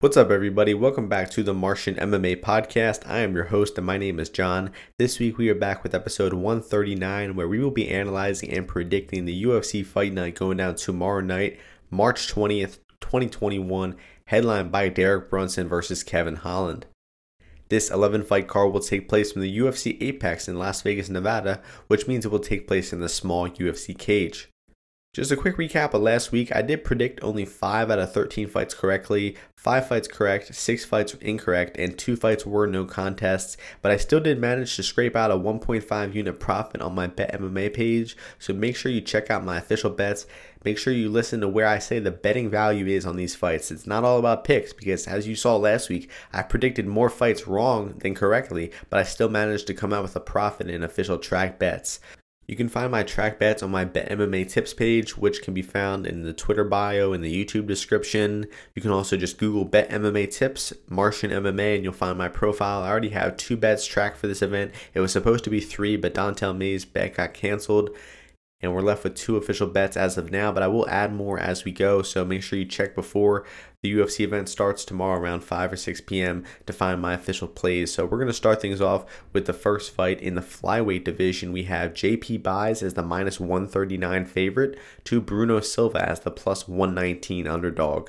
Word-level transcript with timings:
What's 0.00 0.18
up, 0.18 0.30
everybody? 0.30 0.74
Welcome 0.74 1.08
back 1.08 1.30
to 1.30 1.42
the 1.42 1.54
Martian 1.54 1.94
MMA 1.94 2.42
podcast. 2.42 3.08
I 3.08 3.20
am 3.20 3.34
your 3.34 3.46
host, 3.46 3.78
and 3.78 3.86
my 3.86 3.96
name 3.96 4.20
is 4.20 4.28
John. 4.28 4.70
This 4.98 5.18
week, 5.18 5.38
we 5.38 5.48
are 5.48 5.54
back 5.54 5.82
with 5.82 5.94
episode 5.94 6.34
139, 6.34 7.34
where 7.34 7.48
we 7.48 7.58
will 7.60 7.70
be 7.70 7.88
analyzing 7.88 8.52
and 8.52 8.68
predicting 8.68 9.24
the 9.24 9.44
UFC 9.44 9.82
fight 9.86 10.12
night 10.12 10.34
going 10.34 10.58
down 10.58 10.74
tomorrow 10.74 11.22
night, 11.22 11.58
March 11.90 12.30
20th, 12.30 12.80
2021, 13.00 13.96
headlined 14.26 14.70
by 14.70 14.90
Derek 14.90 15.30
Brunson 15.30 15.66
versus 15.66 16.04
Kevin 16.04 16.36
Holland. 16.36 16.84
This 17.70 17.90
11 17.90 18.24
fight 18.24 18.48
card 18.48 18.74
will 18.74 18.80
take 18.80 19.08
place 19.08 19.32
from 19.32 19.40
the 19.40 19.58
UFC 19.58 19.96
Apex 20.02 20.46
in 20.46 20.58
Las 20.58 20.82
Vegas, 20.82 21.08
Nevada, 21.08 21.62
which 21.86 22.06
means 22.06 22.26
it 22.26 22.30
will 22.30 22.38
take 22.38 22.68
place 22.68 22.92
in 22.92 23.00
the 23.00 23.08
small 23.08 23.48
UFC 23.48 23.96
cage. 23.96 24.50
Just 25.16 25.32
a 25.32 25.36
quick 25.36 25.56
recap 25.56 25.94
of 25.94 26.02
last 26.02 26.30
week. 26.30 26.54
I 26.54 26.60
did 26.60 26.84
predict 26.84 27.24
only 27.24 27.46
5 27.46 27.90
out 27.90 27.98
of 27.98 28.12
13 28.12 28.48
fights 28.48 28.74
correctly, 28.74 29.34
5 29.54 29.88
fights 29.88 30.08
correct, 30.08 30.54
6 30.54 30.84
fights 30.84 31.14
incorrect, 31.22 31.78
and 31.78 31.96
2 31.96 32.16
fights 32.16 32.44
were 32.44 32.66
no 32.66 32.84
contests. 32.84 33.56
But 33.80 33.92
I 33.92 33.96
still 33.96 34.20
did 34.20 34.38
manage 34.38 34.76
to 34.76 34.82
scrape 34.82 35.16
out 35.16 35.30
a 35.30 35.34
1.5 35.34 36.14
unit 36.14 36.38
profit 36.38 36.82
on 36.82 36.94
my 36.94 37.06
Bet 37.06 37.32
MMA 37.32 37.72
page. 37.72 38.14
So 38.38 38.52
make 38.52 38.76
sure 38.76 38.92
you 38.92 39.00
check 39.00 39.30
out 39.30 39.42
my 39.42 39.56
official 39.56 39.88
bets. 39.88 40.26
Make 40.66 40.76
sure 40.76 40.92
you 40.92 41.08
listen 41.08 41.40
to 41.40 41.48
where 41.48 41.66
I 41.66 41.78
say 41.78 41.98
the 41.98 42.10
betting 42.10 42.50
value 42.50 42.84
is 42.84 43.06
on 43.06 43.16
these 43.16 43.34
fights. 43.34 43.70
It's 43.70 43.86
not 43.86 44.04
all 44.04 44.18
about 44.18 44.44
picks 44.44 44.74
because, 44.74 45.06
as 45.06 45.26
you 45.26 45.34
saw 45.34 45.56
last 45.56 45.88
week, 45.88 46.10
I 46.34 46.42
predicted 46.42 46.86
more 46.86 47.08
fights 47.08 47.46
wrong 47.46 47.94
than 48.00 48.14
correctly, 48.14 48.70
but 48.90 49.00
I 49.00 49.04
still 49.04 49.30
managed 49.30 49.66
to 49.68 49.74
come 49.74 49.94
out 49.94 50.02
with 50.02 50.14
a 50.14 50.20
profit 50.20 50.68
in 50.68 50.82
official 50.82 51.16
track 51.16 51.58
bets. 51.58 52.00
You 52.46 52.54
can 52.54 52.68
find 52.68 52.92
my 52.92 53.02
track 53.02 53.40
bets 53.40 53.62
on 53.62 53.72
my 53.72 53.84
Bet 53.84 54.08
MMA 54.08 54.48
tips 54.48 54.72
page, 54.72 55.16
which 55.16 55.42
can 55.42 55.52
be 55.52 55.62
found 55.62 56.06
in 56.06 56.22
the 56.22 56.32
Twitter 56.32 56.62
bio 56.62 57.12
and 57.12 57.24
the 57.24 57.44
YouTube 57.44 57.66
description. 57.66 58.46
You 58.74 58.82
can 58.82 58.92
also 58.92 59.16
just 59.16 59.38
Google 59.38 59.64
Bet 59.64 59.90
MMA 59.90 60.30
tips, 60.30 60.72
Martian 60.88 61.32
MMA, 61.32 61.74
and 61.74 61.84
you'll 61.84 61.92
find 61.92 62.16
my 62.16 62.28
profile. 62.28 62.82
I 62.82 62.88
already 62.88 63.08
have 63.10 63.36
two 63.36 63.56
bets 63.56 63.84
tracked 63.84 64.16
for 64.16 64.28
this 64.28 64.42
event. 64.42 64.70
It 64.94 65.00
was 65.00 65.10
supposed 65.10 65.42
to 65.44 65.50
be 65.50 65.60
three, 65.60 65.96
but 65.96 66.14
Don'Tale 66.14 66.54
Mayes' 66.54 66.84
bet 66.84 67.16
got 67.16 67.34
canceled 67.34 67.90
and 68.62 68.74
we're 68.74 68.80
left 68.80 69.04
with 69.04 69.14
two 69.14 69.36
official 69.36 69.66
bets 69.66 69.96
as 69.96 70.16
of 70.16 70.30
now, 70.30 70.50
but 70.50 70.62
I 70.62 70.68
will 70.68 70.88
add 70.88 71.14
more 71.14 71.38
as 71.38 71.64
we 71.64 71.72
go. 71.72 72.00
So 72.02 72.24
make 72.24 72.42
sure 72.42 72.58
you 72.58 72.64
check 72.64 72.94
before 72.94 73.44
the 73.82 73.92
UFC 73.92 74.20
event 74.20 74.48
starts 74.48 74.84
tomorrow 74.84 75.20
around 75.20 75.44
5 75.44 75.74
or 75.74 75.76
6 75.76 76.00
p.m. 76.02 76.44
to 76.64 76.72
find 76.72 77.00
my 77.00 77.12
official 77.12 77.48
plays. 77.48 77.92
So 77.92 78.04
we're 78.04 78.18
going 78.18 78.26
to 78.28 78.32
start 78.32 78.62
things 78.62 78.80
off 78.80 79.04
with 79.32 79.46
the 79.46 79.52
first 79.52 79.94
fight 79.94 80.20
in 80.20 80.34
the 80.34 80.40
flyweight 80.40 81.04
division. 81.04 81.52
We 81.52 81.64
have 81.64 81.92
JP 81.92 82.42
Buys 82.42 82.82
as 82.82 82.94
the 82.94 83.02
minus 83.02 83.38
139 83.38 84.24
favorite 84.24 84.78
to 85.04 85.20
Bruno 85.20 85.60
Silva 85.60 86.08
as 86.08 86.20
the 86.20 86.30
plus 86.30 86.66
119 86.66 87.46
underdog. 87.46 88.08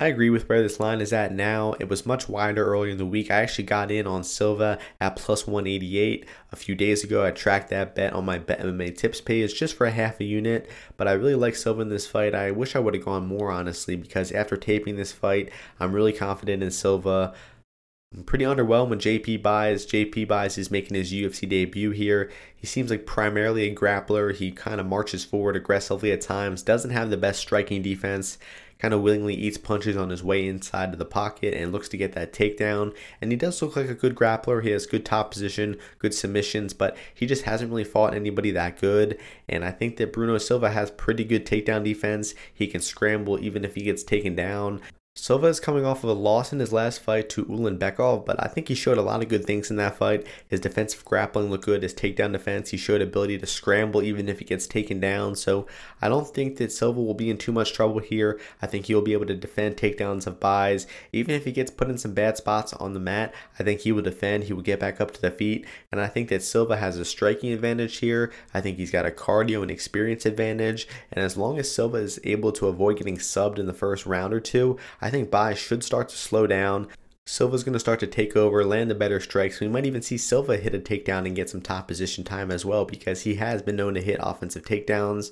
I 0.00 0.06
agree 0.06 0.30
with 0.30 0.48
where 0.48 0.62
this 0.62 0.80
line 0.80 1.02
is 1.02 1.12
at 1.12 1.30
now. 1.30 1.74
It 1.78 1.90
was 1.90 2.06
much 2.06 2.26
wider 2.26 2.64
earlier 2.64 2.90
in 2.90 2.96
the 2.96 3.04
week. 3.04 3.30
I 3.30 3.42
actually 3.42 3.64
got 3.64 3.90
in 3.90 4.06
on 4.06 4.24
Silva 4.24 4.78
at 4.98 5.14
plus 5.14 5.46
188 5.46 6.24
a 6.50 6.56
few 6.56 6.74
days 6.74 7.04
ago. 7.04 7.22
I 7.22 7.32
tracked 7.32 7.68
that 7.68 7.94
bet 7.94 8.14
on 8.14 8.24
my 8.24 8.38
Bet 8.38 8.60
MMA 8.60 8.96
tips 8.96 9.20
page 9.20 9.54
just 9.54 9.76
for 9.76 9.86
a 9.86 9.90
half 9.90 10.18
a 10.18 10.24
unit, 10.24 10.70
but 10.96 11.06
I 11.06 11.12
really 11.12 11.34
like 11.34 11.54
Silva 11.54 11.82
in 11.82 11.90
this 11.90 12.06
fight. 12.06 12.34
I 12.34 12.50
wish 12.50 12.74
I 12.74 12.78
would 12.78 12.94
have 12.94 13.04
gone 13.04 13.26
more 13.26 13.50
honestly 13.50 13.94
because 13.94 14.32
after 14.32 14.56
taping 14.56 14.96
this 14.96 15.12
fight, 15.12 15.50
I'm 15.78 15.92
really 15.92 16.14
confident 16.14 16.62
in 16.62 16.70
Silva. 16.70 17.34
Pretty 18.26 18.44
underwhelmed 18.44 18.88
when 18.88 18.98
JP 18.98 19.40
Buys. 19.40 19.86
JP 19.86 20.26
Buys 20.26 20.58
is 20.58 20.70
making 20.70 20.96
his 20.96 21.12
UFC 21.12 21.48
debut 21.48 21.92
here. 21.92 22.28
He 22.56 22.66
seems 22.66 22.90
like 22.90 23.06
primarily 23.06 23.68
a 23.68 23.74
grappler. 23.74 24.34
He 24.34 24.50
kind 24.50 24.80
of 24.80 24.86
marches 24.86 25.24
forward 25.24 25.54
aggressively 25.54 26.10
at 26.10 26.20
times, 26.20 26.62
doesn't 26.62 26.90
have 26.90 27.10
the 27.10 27.16
best 27.16 27.38
striking 27.38 27.82
defense 27.82 28.36
kind 28.80 28.94
of 28.94 29.02
willingly 29.02 29.34
eats 29.34 29.58
punches 29.58 29.96
on 29.96 30.08
his 30.08 30.24
way 30.24 30.48
inside 30.48 30.92
of 30.92 30.98
the 30.98 31.04
pocket 31.04 31.54
and 31.54 31.70
looks 31.70 31.88
to 31.90 31.96
get 31.96 32.14
that 32.14 32.32
takedown. 32.32 32.94
And 33.20 33.30
he 33.30 33.36
does 33.36 33.60
look 33.60 33.76
like 33.76 33.90
a 33.90 33.94
good 33.94 34.14
grappler. 34.14 34.62
He 34.62 34.70
has 34.70 34.86
good 34.86 35.04
top 35.04 35.30
position, 35.30 35.76
good 35.98 36.14
submissions, 36.14 36.72
but 36.72 36.96
he 37.14 37.26
just 37.26 37.42
hasn't 37.42 37.70
really 37.70 37.84
fought 37.84 38.14
anybody 38.14 38.50
that 38.52 38.80
good. 38.80 39.18
And 39.48 39.64
I 39.64 39.70
think 39.70 39.98
that 39.98 40.12
Bruno 40.12 40.38
Silva 40.38 40.70
has 40.70 40.90
pretty 40.90 41.24
good 41.24 41.44
takedown 41.44 41.84
defense. 41.84 42.34
He 42.52 42.66
can 42.66 42.80
scramble 42.80 43.38
even 43.38 43.64
if 43.64 43.74
he 43.74 43.82
gets 43.82 44.02
taken 44.02 44.34
down. 44.34 44.80
Silva 45.16 45.48
is 45.48 45.58
coming 45.58 45.84
off 45.84 46.04
of 46.04 46.10
a 46.10 46.12
loss 46.12 46.52
in 46.52 46.60
his 46.60 46.72
last 46.72 47.00
fight 47.00 47.28
to 47.30 47.44
Ulanbekov, 47.44 48.24
but 48.24 48.40
I 48.40 48.46
think 48.46 48.68
he 48.68 48.76
showed 48.76 48.96
a 48.96 49.02
lot 49.02 49.20
of 49.20 49.28
good 49.28 49.44
things 49.44 49.68
in 49.68 49.76
that 49.76 49.96
fight. 49.96 50.24
His 50.46 50.60
defensive 50.60 51.04
grappling 51.04 51.50
looked 51.50 51.64
good, 51.64 51.82
his 51.82 51.92
takedown 51.92 52.30
defense, 52.30 52.70
he 52.70 52.76
showed 52.76 53.02
ability 53.02 53.36
to 53.38 53.46
scramble 53.46 54.02
even 54.02 54.28
if 54.28 54.38
he 54.38 54.44
gets 54.44 54.68
taken 54.68 55.00
down. 55.00 55.34
So 55.34 55.66
I 56.00 56.08
don't 56.08 56.28
think 56.28 56.58
that 56.58 56.70
Silva 56.70 57.02
will 57.02 57.14
be 57.14 57.28
in 57.28 57.38
too 57.38 57.50
much 57.50 57.72
trouble 57.72 57.98
here. 57.98 58.40
I 58.62 58.68
think 58.68 58.86
he'll 58.86 59.02
be 59.02 59.12
able 59.12 59.26
to 59.26 59.34
defend 59.34 59.76
takedowns 59.76 60.28
of 60.28 60.38
Buys. 60.38 60.86
Even 61.12 61.34
if 61.34 61.44
he 61.44 61.50
gets 61.50 61.72
put 61.72 61.90
in 61.90 61.98
some 61.98 62.14
bad 62.14 62.36
spots 62.36 62.72
on 62.74 62.94
the 62.94 63.00
mat, 63.00 63.34
I 63.58 63.64
think 63.64 63.80
he 63.80 63.90
will 63.90 64.02
defend, 64.02 64.44
he 64.44 64.52
will 64.52 64.62
get 64.62 64.78
back 64.78 65.00
up 65.00 65.10
to 65.10 65.20
the 65.20 65.32
feet. 65.32 65.66
And 65.90 66.00
I 66.00 66.06
think 66.06 66.28
that 66.28 66.44
Silva 66.44 66.76
has 66.76 66.98
a 66.98 67.04
striking 67.04 67.52
advantage 67.52 67.96
here. 67.96 68.32
I 68.54 68.60
think 68.60 68.76
he's 68.76 68.92
got 68.92 69.06
a 69.06 69.10
cardio 69.10 69.60
and 69.62 69.72
experience 69.72 70.24
advantage. 70.24 70.86
And 71.10 71.24
as 71.24 71.36
long 71.36 71.58
as 71.58 71.68
Silva 71.68 71.96
is 71.96 72.20
able 72.22 72.52
to 72.52 72.68
avoid 72.68 72.98
getting 72.98 73.18
subbed 73.18 73.58
in 73.58 73.66
the 73.66 73.74
first 73.74 74.06
round 74.06 74.32
or 74.32 74.40
two, 74.40 74.78
I 75.00 75.10
think 75.10 75.30
Buys 75.30 75.58
should 75.58 75.82
start 75.82 76.08
to 76.10 76.16
slow 76.16 76.46
down. 76.46 76.88
Silva's 77.26 77.64
going 77.64 77.74
to 77.74 77.80
start 77.80 78.00
to 78.00 78.06
take 78.06 78.36
over, 78.36 78.64
land 78.64 78.90
the 78.90 78.94
better 78.94 79.20
strikes. 79.20 79.60
We 79.60 79.68
might 79.68 79.86
even 79.86 80.02
see 80.02 80.18
Silva 80.18 80.56
hit 80.56 80.74
a 80.74 80.78
takedown 80.78 81.26
and 81.26 81.36
get 81.36 81.48
some 81.48 81.60
top 81.60 81.86
position 81.86 82.24
time 82.24 82.50
as 82.50 82.64
well 82.64 82.84
because 82.84 83.22
he 83.22 83.36
has 83.36 83.62
been 83.62 83.76
known 83.76 83.94
to 83.94 84.02
hit 84.02 84.18
offensive 84.20 84.64
takedowns. 84.64 85.30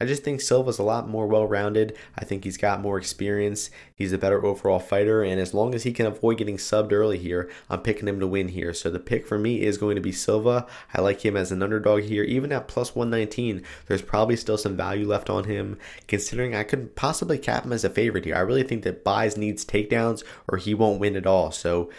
I 0.00 0.06
just 0.06 0.24
think 0.24 0.40
Silva's 0.40 0.78
a 0.78 0.82
lot 0.82 1.08
more 1.08 1.26
well 1.26 1.46
rounded. 1.46 1.96
I 2.16 2.24
think 2.24 2.44
he's 2.44 2.56
got 2.56 2.80
more 2.80 2.96
experience. 2.96 3.70
He's 3.94 4.12
a 4.12 4.18
better 4.18 4.44
overall 4.44 4.78
fighter. 4.78 5.22
And 5.22 5.38
as 5.38 5.52
long 5.52 5.74
as 5.74 5.82
he 5.82 5.92
can 5.92 6.06
avoid 6.06 6.38
getting 6.38 6.56
subbed 6.56 6.92
early 6.92 7.18
here, 7.18 7.50
I'm 7.68 7.80
picking 7.80 8.08
him 8.08 8.18
to 8.20 8.26
win 8.26 8.48
here. 8.48 8.72
So 8.72 8.90
the 8.90 8.98
pick 8.98 9.26
for 9.26 9.38
me 9.38 9.62
is 9.62 9.78
going 9.78 9.96
to 9.96 10.02
be 10.02 10.12
Silva. 10.12 10.66
I 10.94 11.02
like 11.02 11.24
him 11.24 11.36
as 11.36 11.52
an 11.52 11.62
underdog 11.62 12.04
here. 12.04 12.24
Even 12.24 12.50
at 12.50 12.68
plus 12.68 12.94
119, 12.94 13.62
there's 13.86 14.02
probably 14.02 14.36
still 14.36 14.56
some 14.56 14.76
value 14.76 15.06
left 15.06 15.28
on 15.28 15.44
him, 15.44 15.78
considering 16.08 16.54
I 16.54 16.64
could 16.64 16.96
possibly 16.96 17.36
cap 17.36 17.64
him 17.64 17.72
as 17.72 17.84
a 17.84 17.90
favorite 17.90 18.24
here. 18.24 18.36
I 18.36 18.40
really 18.40 18.62
think 18.62 18.84
that 18.84 19.04
Buys 19.04 19.36
needs 19.36 19.64
takedowns 19.64 20.24
or 20.48 20.56
he 20.56 20.72
won't 20.72 21.00
win 21.00 21.16
at 21.16 21.26
all. 21.26 21.50
So 21.50 21.90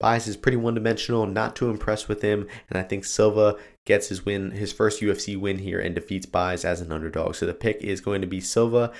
Buys 0.00 0.28
is 0.28 0.36
pretty 0.36 0.56
one 0.56 0.74
dimensional, 0.74 1.26
not 1.26 1.56
too 1.56 1.70
impressed 1.70 2.08
with 2.08 2.22
him, 2.22 2.46
and 2.70 2.78
I 2.78 2.82
think 2.82 3.04
Silva 3.04 3.56
gets 3.88 4.08
his 4.08 4.24
win, 4.24 4.50
his 4.52 4.72
first 4.72 5.00
UFC 5.00 5.36
win 5.36 5.58
here, 5.58 5.80
and 5.80 5.94
defeats 5.94 6.26
Buys 6.26 6.64
as 6.64 6.82
an 6.82 6.92
underdog. 6.92 7.34
So 7.34 7.46
the 7.46 7.54
pick 7.54 7.78
is 7.82 8.02
going 8.02 8.20
to 8.20 8.26
be 8.26 8.40
Silva. 8.40 8.92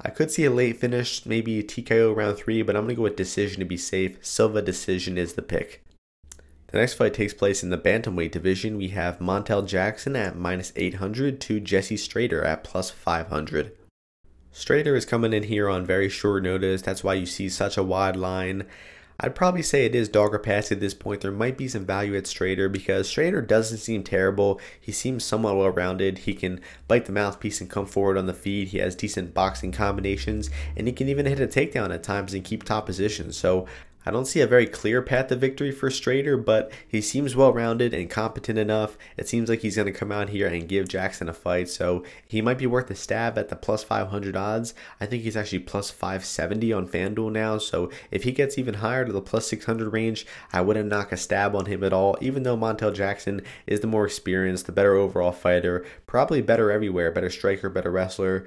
I 0.00 0.10
could 0.10 0.30
see 0.30 0.44
a 0.44 0.50
late 0.50 0.76
finish, 0.76 1.26
maybe 1.26 1.62
TKO 1.62 2.14
round 2.14 2.38
three, 2.38 2.62
but 2.62 2.76
I'm 2.76 2.84
going 2.84 2.90
to 2.90 2.96
go 2.96 3.02
with 3.02 3.16
decision 3.16 3.58
to 3.58 3.66
be 3.66 3.76
safe. 3.76 4.24
Silva 4.24 4.62
decision 4.62 5.18
is 5.18 5.34
the 5.34 5.42
pick. 5.42 5.84
The 6.68 6.78
next 6.78 6.94
fight 6.94 7.14
takes 7.14 7.34
place 7.34 7.62
in 7.62 7.70
the 7.70 7.78
bantamweight 7.78 8.30
division. 8.30 8.76
We 8.76 8.88
have 8.88 9.18
Montel 9.18 9.66
Jackson 9.66 10.14
at 10.14 10.36
minus 10.36 10.72
800 10.76 11.40
to 11.40 11.60
Jesse 11.60 11.96
Strader 11.96 12.44
at 12.44 12.62
plus 12.62 12.90
500. 12.90 13.72
Strader 14.52 14.96
is 14.96 15.04
coming 15.04 15.32
in 15.32 15.44
here 15.44 15.68
on 15.68 15.84
very 15.84 16.08
short 16.08 16.42
notice. 16.44 16.82
That's 16.82 17.02
why 17.02 17.14
you 17.14 17.26
see 17.26 17.48
such 17.48 17.76
a 17.76 17.82
wide 17.82 18.16
line. 18.16 18.64
I'd 19.18 19.34
probably 19.34 19.62
say 19.62 19.84
it 19.84 19.94
is 19.94 20.08
dogger 20.08 20.38
pass 20.38 20.70
at 20.70 20.80
this 20.80 20.92
point. 20.92 21.22
There 21.22 21.32
might 21.32 21.56
be 21.56 21.68
some 21.68 21.86
value 21.86 22.16
at 22.16 22.24
Strader 22.24 22.70
because 22.70 23.08
Strader 23.08 23.46
doesn't 23.46 23.78
seem 23.78 24.02
terrible. 24.02 24.60
He 24.78 24.92
seems 24.92 25.24
somewhat 25.24 25.56
well 25.56 25.70
rounded. 25.70 26.18
He 26.18 26.34
can 26.34 26.60
bite 26.86 27.06
the 27.06 27.12
mouthpiece 27.12 27.60
and 27.60 27.70
come 27.70 27.86
forward 27.86 28.18
on 28.18 28.26
the 28.26 28.34
feed. 28.34 28.68
He 28.68 28.78
has 28.78 28.94
decent 28.94 29.32
boxing 29.32 29.72
combinations 29.72 30.50
and 30.76 30.86
he 30.86 30.92
can 30.92 31.08
even 31.08 31.24
hit 31.24 31.40
a 31.40 31.46
takedown 31.46 31.94
at 31.94 32.02
times 32.02 32.34
and 32.34 32.44
keep 32.44 32.62
top 32.62 32.84
position. 32.84 33.32
So 33.32 33.66
I 34.06 34.12
don't 34.12 34.24
see 34.24 34.40
a 34.40 34.46
very 34.46 34.68
clear 34.68 35.02
path 35.02 35.26
to 35.28 35.36
victory 35.36 35.72
for 35.72 35.90
Strader, 35.90 36.42
but 36.42 36.70
he 36.86 37.00
seems 37.00 37.34
well 37.34 37.52
rounded 37.52 37.92
and 37.92 38.08
competent 38.08 38.56
enough. 38.56 38.96
It 39.16 39.26
seems 39.26 39.48
like 39.48 39.60
he's 39.60 39.74
going 39.74 39.92
to 39.92 39.98
come 39.98 40.12
out 40.12 40.28
here 40.28 40.46
and 40.46 40.68
give 40.68 40.86
Jackson 40.86 41.28
a 41.28 41.32
fight, 41.32 41.68
so 41.68 42.04
he 42.28 42.40
might 42.40 42.58
be 42.58 42.68
worth 42.68 42.88
a 42.88 42.94
stab 42.94 43.36
at 43.36 43.48
the 43.48 43.56
plus 43.56 43.82
500 43.82 44.36
odds. 44.36 44.74
I 45.00 45.06
think 45.06 45.24
he's 45.24 45.36
actually 45.36 45.58
plus 45.58 45.90
570 45.90 46.72
on 46.72 46.86
FanDuel 46.86 47.32
now, 47.32 47.58
so 47.58 47.90
if 48.12 48.22
he 48.22 48.30
gets 48.30 48.58
even 48.58 48.74
higher 48.74 49.04
to 49.04 49.12
the 49.12 49.20
plus 49.20 49.48
600 49.48 49.92
range, 49.92 50.24
I 50.52 50.60
wouldn't 50.60 50.88
knock 50.88 51.10
a 51.10 51.16
stab 51.16 51.56
on 51.56 51.66
him 51.66 51.82
at 51.82 51.92
all, 51.92 52.16
even 52.20 52.44
though 52.44 52.56
Montel 52.56 52.94
Jackson 52.94 53.42
is 53.66 53.80
the 53.80 53.88
more 53.88 54.06
experienced, 54.06 54.66
the 54.66 54.72
better 54.72 54.94
overall 54.94 55.32
fighter, 55.32 55.84
probably 56.06 56.40
better 56.40 56.70
everywhere, 56.70 57.10
better 57.10 57.30
striker, 57.30 57.68
better 57.68 57.90
wrestler. 57.90 58.46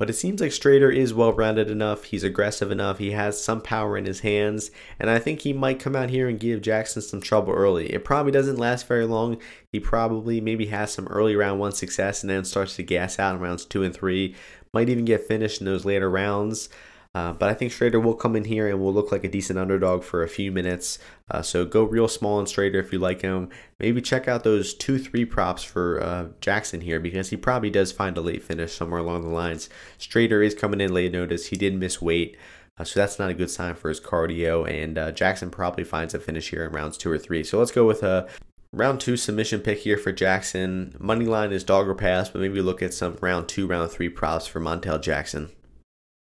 But 0.00 0.08
it 0.08 0.14
seems 0.14 0.40
like 0.40 0.52
Strader 0.52 0.90
is 0.90 1.12
well 1.12 1.34
rounded 1.34 1.70
enough. 1.70 2.04
He's 2.04 2.24
aggressive 2.24 2.70
enough. 2.70 2.96
He 2.96 3.10
has 3.10 3.38
some 3.38 3.60
power 3.60 3.98
in 3.98 4.06
his 4.06 4.20
hands. 4.20 4.70
And 4.98 5.10
I 5.10 5.18
think 5.18 5.40
he 5.40 5.52
might 5.52 5.78
come 5.78 5.94
out 5.94 6.08
here 6.08 6.26
and 6.26 6.40
give 6.40 6.62
Jackson 6.62 7.02
some 7.02 7.20
trouble 7.20 7.52
early. 7.52 7.92
It 7.92 8.02
probably 8.02 8.32
doesn't 8.32 8.56
last 8.56 8.88
very 8.88 9.04
long. 9.04 9.36
He 9.70 9.78
probably 9.78 10.40
maybe 10.40 10.68
has 10.68 10.90
some 10.90 11.06
early 11.08 11.36
round 11.36 11.60
one 11.60 11.72
success 11.72 12.22
and 12.22 12.30
then 12.30 12.46
starts 12.46 12.76
to 12.76 12.82
gas 12.82 13.18
out 13.18 13.34
in 13.34 13.42
rounds 13.42 13.66
two 13.66 13.82
and 13.82 13.94
three. 13.94 14.34
Might 14.72 14.88
even 14.88 15.04
get 15.04 15.28
finished 15.28 15.60
in 15.60 15.66
those 15.66 15.84
later 15.84 16.08
rounds. 16.08 16.70
Uh, 17.12 17.32
but 17.32 17.48
I 17.48 17.54
think 17.54 17.72
Strader 17.72 18.02
will 18.02 18.14
come 18.14 18.36
in 18.36 18.44
here 18.44 18.68
and 18.68 18.78
will 18.78 18.94
look 18.94 19.10
like 19.10 19.24
a 19.24 19.28
decent 19.28 19.58
underdog 19.58 20.04
for 20.04 20.22
a 20.22 20.28
few 20.28 20.52
minutes. 20.52 21.00
Uh, 21.28 21.42
so 21.42 21.64
go 21.64 21.82
real 21.82 22.06
small 22.06 22.38
on 22.38 22.44
Strader 22.44 22.76
if 22.76 22.92
you 22.92 23.00
like 23.00 23.22
him. 23.22 23.48
Maybe 23.80 24.00
check 24.00 24.28
out 24.28 24.44
those 24.44 24.74
two 24.74 24.98
three 24.98 25.24
props 25.24 25.64
for 25.64 26.00
uh, 26.00 26.28
Jackson 26.40 26.82
here 26.82 27.00
because 27.00 27.30
he 27.30 27.36
probably 27.36 27.70
does 27.70 27.90
find 27.90 28.16
a 28.16 28.20
late 28.20 28.44
finish 28.44 28.72
somewhere 28.72 29.00
along 29.00 29.22
the 29.22 29.30
lines. 29.30 29.68
Strader 29.98 30.44
is 30.44 30.54
coming 30.54 30.80
in 30.80 30.94
late 30.94 31.10
notice. 31.10 31.46
He 31.46 31.56
did 31.56 31.74
miss 31.74 32.00
weight. 32.00 32.36
Uh, 32.78 32.84
so 32.84 33.00
that's 33.00 33.18
not 33.18 33.30
a 33.30 33.34
good 33.34 33.50
sign 33.50 33.74
for 33.74 33.88
his 33.88 34.00
cardio. 34.00 34.68
And 34.70 34.96
uh, 34.96 35.10
Jackson 35.10 35.50
probably 35.50 35.82
finds 35.82 36.14
a 36.14 36.20
finish 36.20 36.50
here 36.50 36.64
in 36.64 36.70
rounds 36.70 36.96
two 36.96 37.10
or 37.10 37.18
three. 37.18 37.42
So 37.42 37.58
let's 37.58 37.72
go 37.72 37.86
with 37.86 38.04
a 38.04 38.28
round 38.72 39.00
two 39.00 39.16
submission 39.16 39.60
pick 39.60 39.80
here 39.80 39.98
for 39.98 40.12
Jackson. 40.12 40.94
Money 41.00 41.26
line 41.26 41.50
is 41.50 41.64
dog 41.64 41.88
or 41.88 41.94
pass, 41.96 42.28
but 42.30 42.40
maybe 42.40 42.62
look 42.62 42.82
at 42.82 42.94
some 42.94 43.18
round 43.20 43.48
two, 43.48 43.66
round 43.66 43.90
three 43.90 44.08
props 44.08 44.46
for 44.46 44.60
Montel 44.60 45.02
Jackson. 45.02 45.50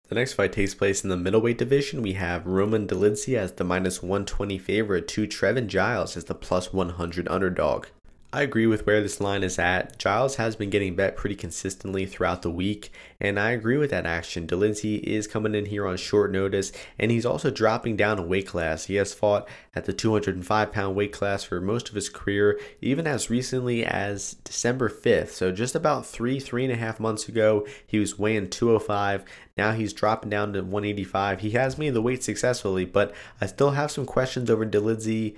The 0.09 0.15
next 0.15 0.33
fight 0.33 0.53
takes 0.53 0.73
place 0.73 1.03
in 1.03 1.11
the 1.11 1.17
middleweight 1.17 1.59
division. 1.59 2.01
We 2.01 2.13
have 2.13 2.47
Roman 2.47 2.87
Dolidze 2.87 3.37
as 3.37 3.51
the 3.51 3.63
minus 3.63 4.01
120 4.01 4.57
favorite 4.57 5.07
to 5.09 5.27
Trevin 5.27 5.67
Giles 5.67 6.17
as 6.17 6.25
the 6.25 6.33
plus 6.33 6.73
100 6.73 7.27
underdog. 7.27 7.85
I 8.31 8.43
agree 8.43 8.67
with 8.67 8.85
where 8.85 9.01
this 9.01 9.19
line 9.19 9.41
is 9.41 9.57
at. 9.57 9.97
Giles 9.97 10.35
has 10.35 10.55
been 10.55 10.69
getting 10.69 10.95
bet 10.95 11.15
pretty 11.15 11.35
consistently 11.35 12.05
throughout 12.05 12.43
the 12.43 12.51
week, 12.51 12.91
and 13.19 13.39
I 13.39 13.49
agree 13.49 13.77
with 13.77 13.89
that 13.89 14.05
action. 14.05 14.45
Dolidze 14.45 14.99
is 14.99 15.25
coming 15.25 15.55
in 15.55 15.65
here 15.65 15.87
on 15.87 15.97
short 15.97 16.31
notice, 16.31 16.71
and 16.99 17.09
he's 17.09 17.25
also 17.25 17.49
dropping 17.49 17.97
down 17.97 18.19
a 18.19 18.21
weight 18.21 18.45
class. 18.45 18.85
He 18.85 18.95
has 18.95 19.15
fought 19.15 19.49
at 19.73 19.85
the 19.85 19.93
205 19.93 20.71
pound 20.71 20.95
weight 20.95 21.11
class 21.11 21.43
for 21.43 21.59
most 21.59 21.89
of 21.89 21.95
his 21.95 22.07
career, 22.07 22.59
even 22.81 23.07
as 23.07 23.31
recently 23.31 23.83
as 23.83 24.35
December 24.43 24.89
5th. 24.89 25.29
So 25.29 25.51
just 25.51 25.73
about 25.73 26.05
three, 26.05 26.39
three 26.39 26.63
and 26.63 26.73
a 26.73 26.77
half 26.77 26.99
months 26.99 27.27
ago, 27.27 27.65
he 27.87 27.97
was 27.97 28.19
weighing 28.19 28.51
205. 28.51 29.25
Now 29.57 29.71
he's 29.71 29.91
dropping 29.91 30.29
down 30.29 30.53
to 30.53 30.61
185. 30.61 31.39
He 31.39 31.51
has 31.51 31.79
made 31.79 31.95
the 31.95 32.01
weight 32.01 32.23
successfully, 32.23 32.85
but 32.85 33.11
I 33.41 33.47
still 33.47 33.71
have 33.71 33.89
some 33.89 34.05
questions 34.05 34.51
over 34.51 34.67
Dolidze 34.67 35.35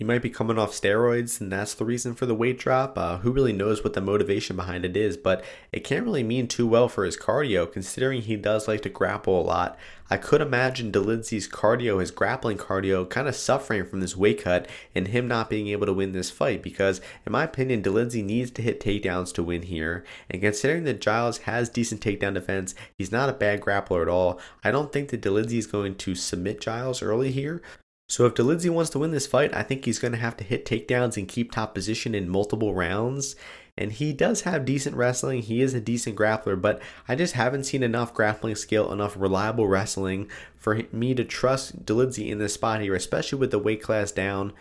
he 0.00 0.04
might 0.04 0.22
be 0.22 0.30
coming 0.30 0.58
off 0.58 0.72
steroids, 0.72 1.42
and 1.42 1.52
that's 1.52 1.74
the 1.74 1.84
reason 1.84 2.14
for 2.14 2.24
the 2.24 2.34
weight 2.34 2.58
drop. 2.58 2.96
Uh, 2.96 3.18
who 3.18 3.30
really 3.30 3.52
knows 3.52 3.84
what 3.84 3.92
the 3.92 4.00
motivation 4.00 4.56
behind 4.56 4.86
it 4.86 4.96
is? 4.96 5.18
But 5.18 5.44
it 5.72 5.84
can't 5.84 6.06
really 6.06 6.22
mean 6.22 6.48
too 6.48 6.66
well 6.66 6.88
for 6.88 7.04
his 7.04 7.18
cardio, 7.18 7.70
considering 7.70 8.22
he 8.22 8.36
does 8.36 8.66
like 8.66 8.80
to 8.80 8.88
grapple 8.88 9.38
a 9.38 9.44
lot. 9.44 9.78
I 10.08 10.16
could 10.16 10.40
imagine 10.40 10.90
Dolidze's 10.90 11.46
cardio, 11.46 12.00
his 12.00 12.10
grappling 12.10 12.56
cardio, 12.56 13.10
kind 13.10 13.28
of 13.28 13.36
suffering 13.36 13.84
from 13.84 14.00
this 14.00 14.16
weight 14.16 14.42
cut 14.42 14.66
and 14.94 15.08
him 15.08 15.28
not 15.28 15.50
being 15.50 15.68
able 15.68 15.84
to 15.84 15.92
win 15.92 16.12
this 16.12 16.30
fight 16.30 16.62
because, 16.62 17.02
in 17.26 17.32
my 17.32 17.44
opinion, 17.44 17.82
Dolidze 17.82 18.24
needs 18.24 18.50
to 18.52 18.62
hit 18.62 18.80
takedowns 18.80 19.34
to 19.34 19.42
win 19.42 19.64
here. 19.64 20.02
And 20.30 20.40
considering 20.40 20.84
that 20.84 21.02
Giles 21.02 21.38
has 21.40 21.68
decent 21.68 22.00
takedown 22.00 22.32
defense, 22.32 22.74
he's 22.96 23.12
not 23.12 23.28
a 23.28 23.34
bad 23.34 23.60
grappler 23.60 24.00
at 24.00 24.08
all. 24.08 24.40
I 24.64 24.70
don't 24.70 24.94
think 24.94 25.10
that 25.10 25.20
Dolidze 25.20 25.58
is 25.58 25.66
going 25.66 25.96
to 25.96 26.14
submit 26.14 26.62
Giles 26.62 27.02
early 27.02 27.32
here, 27.32 27.60
so 28.10 28.26
if 28.26 28.34
Dolidze 28.34 28.68
wants 28.68 28.90
to 28.90 28.98
win 28.98 29.12
this 29.12 29.28
fight, 29.28 29.54
I 29.54 29.62
think 29.62 29.84
he's 29.84 30.00
going 30.00 30.10
to 30.10 30.18
have 30.18 30.36
to 30.38 30.44
hit 30.44 30.64
takedowns 30.66 31.16
and 31.16 31.28
keep 31.28 31.52
top 31.52 31.76
position 31.76 32.12
in 32.12 32.28
multiple 32.28 32.74
rounds. 32.74 33.36
And 33.78 33.92
he 33.92 34.12
does 34.12 34.40
have 34.40 34.64
decent 34.64 34.96
wrestling. 34.96 35.42
He 35.42 35.62
is 35.62 35.74
a 35.74 35.80
decent 35.80 36.16
grappler, 36.16 36.60
but 36.60 36.82
I 37.06 37.14
just 37.14 37.34
haven't 37.34 37.66
seen 37.66 37.84
enough 37.84 38.12
grappling 38.12 38.56
skill, 38.56 38.92
enough 38.92 39.14
reliable 39.16 39.68
wrestling 39.68 40.28
for 40.56 40.80
me 40.90 41.14
to 41.14 41.24
trust 41.24 41.86
Dolidze 41.86 42.28
in 42.28 42.38
this 42.38 42.54
spot 42.54 42.80
here, 42.80 42.96
especially 42.96 43.38
with 43.38 43.52
the 43.52 43.60
weight 43.60 43.80
class 43.80 44.10
down. 44.10 44.54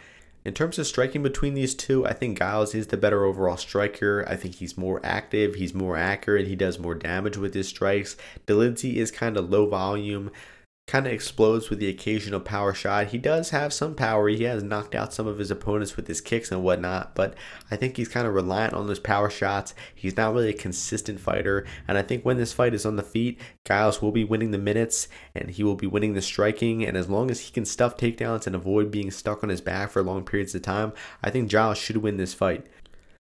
In 0.46 0.54
terms 0.54 0.78
of 0.78 0.86
striking 0.86 1.24
between 1.24 1.56
these 1.56 1.74
two, 1.74 2.06
I 2.06 2.14
think 2.14 2.38
Giles 2.38 2.76
is 2.76 2.88
the 2.88 2.98
better 2.98 3.26
overall 3.26 3.58
striker. 3.58 4.24
I 4.28 4.36
think 4.36 4.56
he's 4.56 4.78
more 4.78 5.02
active, 5.04 5.56
he's 5.56 5.74
more 5.74 5.98
accurate, 5.98 6.46
he 6.46 6.56
does 6.56 6.78
more 6.78 6.94
damage 6.94 7.36
with 7.36 7.56
his 7.56 7.68
strikes. 7.68 8.16
Dolidze 8.46 8.94
is 8.94 9.10
kind 9.10 9.38
of 9.38 9.50
low 9.50 9.66
volume 9.66 10.30
kind 10.90 11.06
of 11.06 11.14
explodes 11.14 11.70
with 11.70 11.78
the 11.78 11.88
occasional 11.88 12.40
power 12.40 12.74
shot. 12.74 13.08
He 13.08 13.20
does 13.20 13.52
have 13.52 13.72
some 13.72 13.94
power. 13.94 14.28
He 14.28 14.44
has 14.46 14.64
knocked 14.64 14.96
out 14.96 15.14
some 15.14 15.28
of 15.28 15.38
his 15.38 15.52
opponents 15.52 15.96
with 15.96 16.08
his 16.08 16.20
kicks 16.20 16.52
and 16.52 16.64
whatnot, 16.64 17.14
but 17.14 17.36
I 17.70 17.76
think 17.76 17.96
he's 17.96 18.08
kind 18.08 18.26
of 18.26 18.34
reliant 18.34 18.74
on 18.74 18.88
those 18.88 19.00
power 19.00 19.30
shots. 19.30 19.76
He's 19.94 20.18
not 20.18 20.34
really 20.34 20.50
a 20.50 20.54
consistent 20.54 21.20
fighter, 21.20 21.68
and 21.88 21.96
I 21.96 22.02
think 22.02 22.26
when 22.26 22.38
this 22.38 22.54
fight 22.54 22.74
is 22.74 22.88
on 22.88 22.96
the 22.96 23.04
feet, 23.04 23.40
Giles 23.66 24.02
will 24.02 24.12
be 24.12 24.24
winning 24.24 24.50
the 24.50 24.58
minutes 24.58 25.08
and 25.36 25.52
he 25.52 25.64
will 25.64 25.76
be 25.76 25.86
winning 25.86 26.16
the 26.16 26.24
striking. 26.24 26.84
And 26.84 26.98
as 26.98 27.08
long 27.08 27.30
as 27.30 27.42
he 27.42 27.52
can 27.52 27.66
stuff 27.66 27.96
takedowns 27.96 28.48
and 28.48 28.56
avoid 28.56 28.90
being 28.90 29.12
stuck 29.12 29.44
on 29.44 29.50
his 29.50 29.62
back 29.62 29.92
for 29.92 30.02
long 30.02 30.26
periods 30.26 30.56
of 30.56 30.64
time, 30.64 30.92
I 31.22 31.30
think 31.30 31.52
Giles 31.52 31.78
should 31.78 31.98
win 31.98 32.18
this 32.18 32.34
fight. 32.34 32.66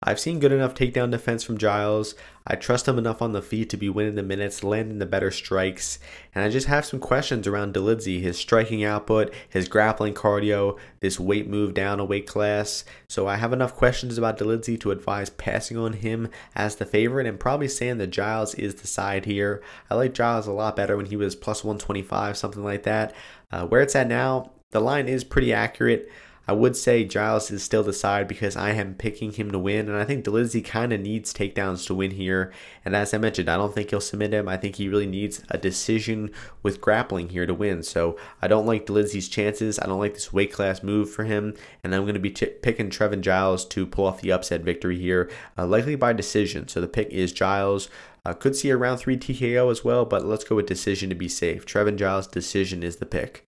I've 0.00 0.20
seen 0.20 0.38
good 0.38 0.52
enough 0.52 0.74
takedown 0.74 1.10
defense 1.10 1.42
from 1.42 1.58
Giles. 1.58 2.14
I 2.46 2.54
trust 2.54 2.86
him 2.86 2.98
enough 2.98 3.20
on 3.20 3.32
the 3.32 3.42
feet 3.42 3.68
to 3.70 3.76
be 3.76 3.88
winning 3.88 4.14
the 4.14 4.22
minutes, 4.22 4.62
landing 4.62 5.00
the 5.00 5.06
better 5.06 5.32
strikes. 5.32 5.98
And 6.32 6.44
I 6.44 6.50
just 6.50 6.68
have 6.68 6.86
some 6.86 7.00
questions 7.00 7.48
around 7.48 7.74
Dolidze, 7.74 8.22
his 8.22 8.38
striking 8.38 8.84
output, 8.84 9.34
his 9.48 9.68
grappling 9.68 10.14
cardio, 10.14 10.78
this 11.00 11.18
weight 11.18 11.48
move 11.48 11.74
down 11.74 11.98
a 11.98 12.04
weight 12.04 12.28
class. 12.28 12.84
So 13.08 13.26
I 13.26 13.36
have 13.36 13.52
enough 13.52 13.74
questions 13.74 14.16
about 14.16 14.38
Dolidze 14.38 14.80
to 14.80 14.92
advise 14.92 15.30
passing 15.30 15.76
on 15.76 15.94
him 15.94 16.30
as 16.54 16.76
the 16.76 16.86
favorite 16.86 17.26
and 17.26 17.40
probably 17.40 17.68
saying 17.68 17.98
that 17.98 18.06
Giles 18.08 18.54
is 18.54 18.76
the 18.76 18.86
side 18.86 19.24
here. 19.24 19.60
I 19.90 19.96
like 19.96 20.14
Giles 20.14 20.46
a 20.46 20.52
lot 20.52 20.76
better 20.76 20.96
when 20.96 21.06
he 21.06 21.16
was 21.16 21.34
plus 21.34 21.64
125, 21.64 22.36
something 22.36 22.62
like 22.62 22.84
that. 22.84 23.14
Uh, 23.50 23.66
where 23.66 23.80
it's 23.80 23.96
at 23.96 24.06
now, 24.06 24.52
the 24.70 24.80
line 24.80 25.08
is 25.08 25.24
pretty 25.24 25.52
accurate. 25.52 26.08
I 26.48 26.52
would 26.52 26.76
say 26.76 27.04
Giles 27.04 27.50
is 27.50 27.62
still 27.62 27.82
the 27.82 27.92
side 27.92 28.26
because 28.26 28.56
I 28.56 28.70
am 28.70 28.94
picking 28.94 29.32
him 29.32 29.50
to 29.50 29.58
win, 29.58 29.86
and 29.86 29.98
I 29.98 30.04
think 30.04 30.24
Dolidze 30.24 30.64
kind 30.64 30.94
of 30.94 31.00
needs 31.00 31.34
takedowns 31.34 31.86
to 31.86 31.94
win 31.94 32.12
here. 32.12 32.54
And 32.86 32.96
as 32.96 33.12
I 33.12 33.18
mentioned, 33.18 33.50
I 33.50 33.58
don't 33.58 33.74
think 33.74 33.90
he'll 33.90 34.00
submit 34.00 34.32
him. 34.32 34.48
I 34.48 34.56
think 34.56 34.76
he 34.76 34.88
really 34.88 35.06
needs 35.06 35.42
a 35.50 35.58
decision 35.58 36.30
with 36.62 36.80
grappling 36.80 37.28
here 37.28 37.44
to 37.44 37.52
win. 37.52 37.82
So 37.82 38.16
I 38.40 38.48
don't 38.48 38.64
like 38.64 38.86
Dolidze's 38.86 39.28
chances. 39.28 39.78
I 39.78 39.84
don't 39.84 39.98
like 39.98 40.14
this 40.14 40.32
weight 40.32 40.50
class 40.50 40.82
move 40.82 41.10
for 41.10 41.24
him, 41.24 41.52
and 41.84 41.94
I'm 41.94 42.04
going 42.04 42.14
to 42.14 42.20
be 42.20 42.30
t- 42.30 42.46
picking 42.46 42.88
Trevin 42.88 43.20
Giles 43.20 43.66
to 43.66 43.86
pull 43.86 44.06
off 44.06 44.22
the 44.22 44.32
upset 44.32 44.62
victory 44.62 44.98
here, 44.98 45.30
uh, 45.58 45.66
likely 45.66 45.96
by 45.96 46.14
decision. 46.14 46.66
So 46.66 46.80
the 46.80 46.88
pick 46.88 47.10
is 47.10 47.30
Giles. 47.30 47.90
Uh, 48.24 48.32
could 48.32 48.56
see 48.56 48.70
a 48.70 48.76
round 48.78 49.00
three 49.00 49.18
TKO 49.18 49.70
as 49.70 49.84
well, 49.84 50.06
but 50.06 50.24
let's 50.24 50.44
go 50.44 50.56
with 50.56 50.66
decision 50.66 51.10
to 51.10 51.14
be 51.14 51.28
safe. 51.28 51.66
Trevin 51.66 51.96
Giles' 51.96 52.26
decision 52.26 52.82
is 52.82 52.96
the 52.96 53.06
pick. 53.06 53.47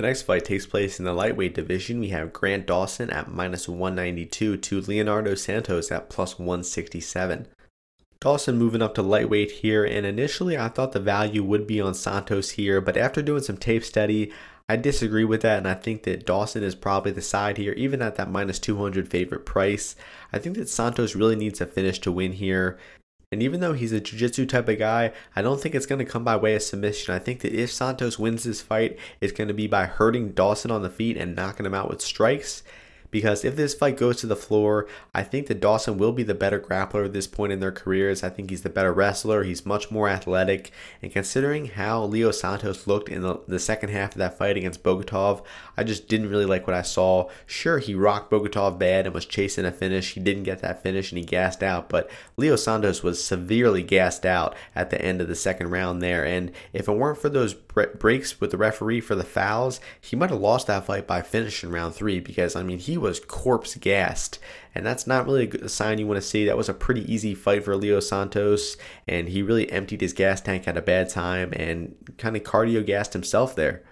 The 0.00 0.06
next 0.06 0.22
fight 0.22 0.46
takes 0.46 0.64
place 0.64 0.98
in 0.98 1.04
the 1.04 1.12
lightweight 1.12 1.54
division. 1.54 2.00
We 2.00 2.08
have 2.08 2.32
Grant 2.32 2.64
Dawson 2.64 3.10
at 3.10 3.30
minus 3.30 3.68
192 3.68 4.56
to 4.56 4.80
Leonardo 4.80 5.34
Santos 5.34 5.92
at 5.92 6.08
plus 6.08 6.38
167. 6.38 7.46
Dawson 8.18 8.56
moving 8.56 8.80
up 8.80 8.94
to 8.94 9.02
lightweight 9.02 9.50
here, 9.50 9.84
and 9.84 10.06
initially 10.06 10.56
I 10.56 10.68
thought 10.68 10.92
the 10.92 11.00
value 11.00 11.44
would 11.44 11.66
be 11.66 11.82
on 11.82 11.92
Santos 11.92 12.52
here, 12.52 12.80
but 12.80 12.96
after 12.96 13.20
doing 13.20 13.42
some 13.42 13.58
tape 13.58 13.84
study, 13.84 14.32
I 14.70 14.76
disagree 14.76 15.24
with 15.24 15.42
that, 15.42 15.58
and 15.58 15.68
I 15.68 15.74
think 15.74 16.04
that 16.04 16.24
Dawson 16.24 16.62
is 16.62 16.74
probably 16.74 17.12
the 17.12 17.20
side 17.20 17.58
here, 17.58 17.74
even 17.74 18.00
at 18.00 18.14
that 18.14 18.30
minus 18.30 18.58
200 18.58 19.06
favorite 19.06 19.44
price. 19.44 19.96
I 20.32 20.38
think 20.38 20.56
that 20.56 20.70
Santos 20.70 21.14
really 21.14 21.36
needs 21.36 21.60
a 21.60 21.66
finish 21.66 21.98
to 21.98 22.10
win 22.10 22.32
here. 22.32 22.78
And 23.32 23.44
even 23.44 23.60
though 23.60 23.74
he's 23.74 23.92
a 23.92 24.00
jiu-jitsu 24.00 24.46
type 24.46 24.68
of 24.68 24.78
guy, 24.80 25.12
I 25.36 25.42
don't 25.42 25.60
think 25.60 25.76
it's 25.76 25.86
going 25.86 26.00
to 26.00 26.04
come 26.04 26.24
by 26.24 26.34
way 26.34 26.56
of 26.56 26.62
submission. 26.62 27.14
I 27.14 27.20
think 27.20 27.42
that 27.42 27.52
if 27.52 27.70
Santos 27.70 28.18
wins 28.18 28.42
this 28.42 28.60
fight, 28.60 28.98
it's 29.20 29.32
going 29.32 29.46
to 29.46 29.54
be 29.54 29.68
by 29.68 29.86
hurting 29.86 30.32
Dawson 30.32 30.72
on 30.72 30.82
the 30.82 30.90
feet 30.90 31.16
and 31.16 31.36
knocking 31.36 31.64
him 31.64 31.74
out 31.74 31.88
with 31.88 32.00
strikes 32.00 32.64
because 33.10 33.44
if 33.44 33.56
this 33.56 33.74
fight 33.74 33.96
goes 33.96 34.16
to 34.18 34.26
the 34.26 34.36
floor, 34.36 34.86
I 35.14 35.22
think 35.22 35.46
that 35.48 35.60
Dawson 35.60 35.98
will 35.98 36.12
be 36.12 36.22
the 36.22 36.34
better 36.34 36.60
grappler 36.60 37.06
at 37.06 37.12
this 37.12 37.26
point 37.26 37.52
in 37.52 37.60
their 37.60 37.72
careers. 37.72 38.22
I 38.22 38.30
think 38.30 38.50
he's 38.50 38.62
the 38.62 38.70
better 38.70 38.92
wrestler. 38.92 39.44
He's 39.44 39.66
much 39.66 39.90
more 39.90 40.08
athletic. 40.08 40.70
And 41.02 41.12
considering 41.12 41.66
how 41.66 42.04
Leo 42.04 42.30
Santos 42.30 42.86
looked 42.86 43.08
in 43.08 43.22
the, 43.22 43.40
the 43.46 43.58
second 43.58 43.90
half 43.90 44.12
of 44.12 44.18
that 44.18 44.38
fight 44.38 44.56
against 44.56 44.82
Bogatov, 44.82 45.44
I 45.76 45.84
just 45.84 46.08
didn't 46.08 46.30
really 46.30 46.44
like 46.44 46.66
what 46.66 46.76
I 46.76 46.82
saw. 46.82 47.28
Sure, 47.46 47.78
he 47.78 47.94
rocked 47.94 48.30
Bogatov 48.30 48.78
bad 48.78 49.06
and 49.06 49.14
was 49.14 49.26
chasing 49.26 49.64
a 49.64 49.72
finish. 49.72 50.14
He 50.14 50.20
didn't 50.20 50.44
get 50.44 50.60
that 50.60 50.82
finish 50.82 51.10
and 51.10 51.18
he 51.18 51.24
gassed 51.24 51.62
out, 51.62 51.88
but 51.88 52.10
Leo 52.36 52.56
Santos 52.56 53.02
was 53.02 53.22
severely 53.22 53.82
gassed 53.82 54.24
out 54.24 54.54
at 54.74 54.90
the 54.90 55.00
end 55.02 55.20
of 55.20 55.28
the 55.28 55.34
second 55.34 55.70
round 55.70 56.02
there. 56.02 56.24
And 56.24 56.52
if 56.72 56.88
it 56.88 56.92
weren't 56.92 57.18
for 57.18 57.28
those 57.28 57.54
breaks 57.54 58.40
with 58.40 58.50
the 58.50 58.56
referee 58.56 59.00
for 59.00 59.14
the 59.14 59.24
fouls, 59.24 59.80
he 60.00 60.16
might 60.16 60.30
have 60.30 60.40
lost 60.40 60.66
that 60.66 60.86
fight 60.86 61.06
by 61.06 61.22
finishing 61.22 61.70
round 61.70 61.94
three 61.94 62.20
because, 62.20 62.54
I 62.56 62.62
mean, 62.62 62.78
he 62.78 62.98
was 63.00 63.20
corpse 63.20 63.76
gassed. 63.76 64.38
And 64.74 64.86
that's 64.86 65.06
not 65.06 65.26
really 65.26 65.48
a 65.48 65.68
sign 65.68 65.98
you 65.98 66.06
want 66.06 66.20
to 66.20 66.26
see. 66.26 66.44
That 66.44 66.56
was 66.56 66.68
a 66.68 66.74
pretty 66.74 67.12
easy 67.12 67.34
fight 67.34 67.64
for 67.64 67.76
Leo 67.76 67.98
Santos, 68.00 68.76
and 69.08 69.28
he 69.28 69.42
really 69.42 69.70
emptied 69.70 70.00
his 70.00 70.12
gas 70.12 70.40
tank 70.40 70.68
at 70.68 70.76
a 70.76 70.82
bad 70.82 71.08
time 71.08 71.52
and 71.54 71.94
kind 72.18 72.36
of 72.36 72.42
cardio 72.44 72.84
gassed 72.84 73.12
himself 73.12 73.56
there. 73.56 73.82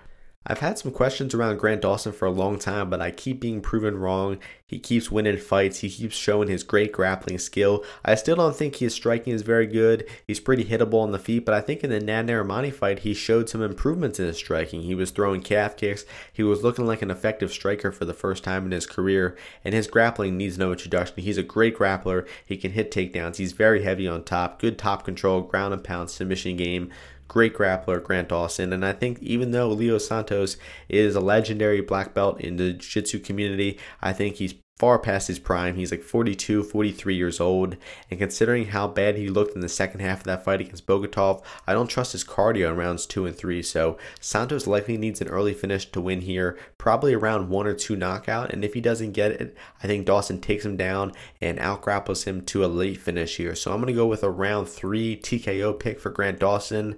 I've 0.51 0.61
had 0.61 0.79
some 0.79 0.93
questions 0.93 1.35
around 1.35 1.59
Grant 1.59 1.83
Dawson 1.83 2.13
for 2.13 2.25
a 2.25 2.31
long 2.31 2.59
time, 2.59 2.89
but 2.89 3.03
I 3.03 3.11
keep 3.11 3.39
being 3.39 3.61
proven 3.61 3.99
wrong. 3.99 4.39
He 4.67 4.79
keeps 4.79 5.11
winning 5.11 5.37
fights. 5.37 5.81
He 5.81 5.91
keeps 5.91 6.17
showing 6.17 6.49
his 6.49 6.63
great 6.63 6.91
grappling 6.91 7.39
skill. 7.39 7.85
I 8.03 8.15
still 8.15 8.37
don't 8.37 8.57
think 8.57 8.77
his 8.77 8.95
striking 8.95 9.35
is 9.35 9.43
very 9.43 9.67
good. 9.67 10.09
He's 10.27 10.41
pretty 10.41 10.65
hittable 10.65 11.03
on 11.03 11.11
the 11.11 11.19
feet, 11.19 11.45
but 11.45 11.55
I 11.55 11.61
think 11.61 11.85
in 11.85 11.91
the 11.91 12.01
Nad 12.01 12.27
Narimani 12.27 12.73
fight, 12.73 13.01
he 13.01 13.13
showed 13.13 13.51
some 13.51 13.63
improvements 13.63 14.19
in 14.19 14.27
his 14.27 14.39
striking. 14.39 14.83
He 14.83 14.95
was 14.95 15.11
throwing 15.11 15.43
calf 15.43 15.77
kicks. 15.77 16.07
He 16.33 16.43
was 16.43 16.63
looking 16.63 16.87
like 16.87 17.03
an 17.03 17.11
effective 17.11 17.53
striker 17.53 17.93
for 17.93 18.07
the 18.07 18.15
first 18.15 18.43
time 18.43 18.65
in 18.65 18.73
his 18.73 18.87
career, 18.87 19.37
and 19.65 19.75
his 19.75 19.87
grappling 19.87 20.39
needs 20.39 20.57
no 20.57 20.73
introduction. 20.73 21.23
He's 21.23 21.39
a 21.39 21.43
great 21.43 21.77
grappler. 21.77 22.27
He 22.45 22.57
can 22.57 22.73
hit 22.73 22.91
takedowns. 22.91 23.37
He's 23.37 23.53
very 23.53 23.83
heavy 23.83 24.09
on 24.09 24.25
top, 24.25 24.59
good 24.59 24.79
top 24.79 25.05
control, 25.05 25.43
ground 25.43 25.75
and 25.75 25.85
pound 25.85 26.09
submission 26.09 26.57
game 26.57 26.91
great 27.29 27.55
grappler, 27.55 28.03
Grant 28.03 28.29
Dawson. 28.29 28.73
And 28.73 28.85
I 28.85 28.93
think 28.93 29.23
even 29.23 29.53
though 29.53 29.69
Leo 29.69 29.99
Santos 29.99 30.57
is 30.89 31.15
a 31.15 31.21
legendary 31.21 31.81
black 31.81 32.15
belt 32.15 32.41
in 32.41 32.57
the 32.57 32.73
jiu 32.73 33.03
jitsu 33.03 33.21
community, 33.21 33.79
I 34.03 34.13
think 34.13 34.37
he's 34.37 34.55
far 34.79 34.99
past 34.99 35.29
his 35.29 35.39
prime. 35.39 35.75
He's 35.75 35.91
like 35.91 36.03
42, 36.03 36.63
43 36.63 37.15
years 37.15 37.41
old. 37.41 37.77
And 38.11 38.19
considering 38.19 38.67
how 38.67 38.87
bad 38.87 39.17
he 39.17 39.29
looked 39.29 39.55
in 39.55 39.61
the 39.61 39.69
second 39.69 40.01
half 40.01 40.21
of 40.21 40.25
that 40.25 40.45
fight 40.45 40.61
against 40.61 40.87
Bogatov, 40.87 41.43
I 41.67 41.73
don't 41.73 41.89
trust 41.89 42.13
his 42.13 42.25
cardio 42.25 42.71
in 42.71 42.77
rounds 42.77 43.07
two 43.07 43.27
and 43.27 43.37
three. 43.37 43.63
So 43.63 43.99
Santos 44.21 44.67
likely 44.67 44.97
needs 44.97 45.21
an 45.21 45.29
early 45.29 45.55
finish 45.55 45.91
to 45.91 46.01
win 46.01 46.21
here, 46.21 46.57
probably 46.79 47.15
around 47.15 47.49
one 47.49 47.67
or 47.67 47.75
two 47.75 47.97
knockout. 47.97 48.53
And 48.53 48.65
if 48.65 48.75
he 48.75 48.81
doesn't 48.81 49.13
get 49.13 49.33
it, 49.33 49.57
I 49.83 49.87
think 49.87 50.07
Dawson 50.07 50.41
takes 50.41 50.65
him 50.65 50.77
down 50.77 51.13
and 51.41 51.59
outgrapples 51.59 52.25
him 52.25 52.45
to 52.47 52.65
a 52.65 52.67
late 52.67 53.01
finish 53.01 53.37
here. 53.37 53.55
So 53.55 53.73
I'm 53.73 53.79
going 53.79 53.89
to 53.89 53.93
go 53.93 54.07
with 54.07 54.23
a 54.23 54.31
round 54.31 54.69
three 54.69 55.17
TKO 55.17 55.79
pick 55.79 55.99
for 55.99 56.11
Grant 56.11 56.39
Dawson. 56.39 56.97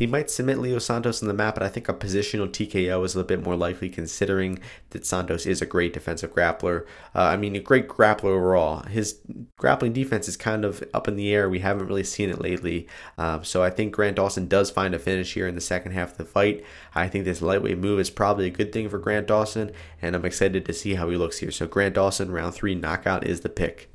He 0.00 0.06
might 0.06 0.30
submit 0.30 0.56
Leo 0.56 0.78
Santos 0.78 1.20
on 1.20 1.28
the 1.28 1.34
map, 1.34 1.56
but 1.56 1.62
I 1.62 1.68
think 1.68 1.86
a 1.86 1.92
positional 1.92 2.48
TKO 2.48 3.04
is 3.04 3.14
a 3.14 3.18
little 3.18 3.28
bit 3.28 3.44
more 3.44 3.54
likely 3.54 3.90
considering 3.90 4.58
that 4.90 5.04
Santos 5.04 5.44
is 5.44 5.60
a 5.60 5.66
great 5.66 5.92
defensive 5.92 6.34
grappler. 6.34 6.86
Uh, 7.14 7.24
I 7.24 7.36
mean, 7.36 7.54
a 7.54 7.60
great 7.60 7.86
grappler 7.86 8.30
overall. 8.30 8.80
His 8.84 9.18
grappling 9.58 9.92
defense 9.92 10.26
is 10.26 10.38
kind 10.38 10.64
of 10.64 10.82
up 10.94 11.06
in 11.06 11.16
the 11.16 11.34
air. 11.34 11.50
We 11.50 11.58
haven't 11.58 11.86
really 11.86 12.02
seen 12.02 12.30
it 12.30 12.40
lately. 12.40 12.88
Um, 13.18 13.44
so 13.44 13.62
I 13.62 13.68
think 13.68 13.92
Grant 13.92 14.16
Dawson 14.16 14.48
does 14.48 14.70
find 14.70 14.94
a 14.94 14.98
finish 14.98 15.34
here 15.34 15.46
in 15.46 15.54
the 15.54 15.60
second 15.60 15.92
half 15.92 16.12
of 16.12 16.16
the 16.16 16.24
fight. 16.24 16.64
I 16.94 17.06
think 17.06 17.26
this 17.26 17.42
lightweight 17.42 17.76
move 17.76 18.00
is 18.00 18.08
probably 18.08 18.46
a 18.46 18.50
good 18.50 18.72
thing 18.72 18.88
for 18.88 18.98
Grant 18.98 19.26
Dawson, 19.26 19.70
and 20.00 20.16
I'm 20.16 20.24
excited 20.24 20.64
to 20.64 20.72
see 20.72 20.94
how 20.94 21.10
he 21.10 21.18
looks 21.18 21.40
here. 21.40 21.50
So 21.50 21.66
Grant 21.66 21.96
Dawson, 21.96 22.30
round 22.30 22.54
three 22.54 22.74
knockout 22.74 23.26
is 23.26 23.40
the 23.40 23.50
pick. 23.50 23.89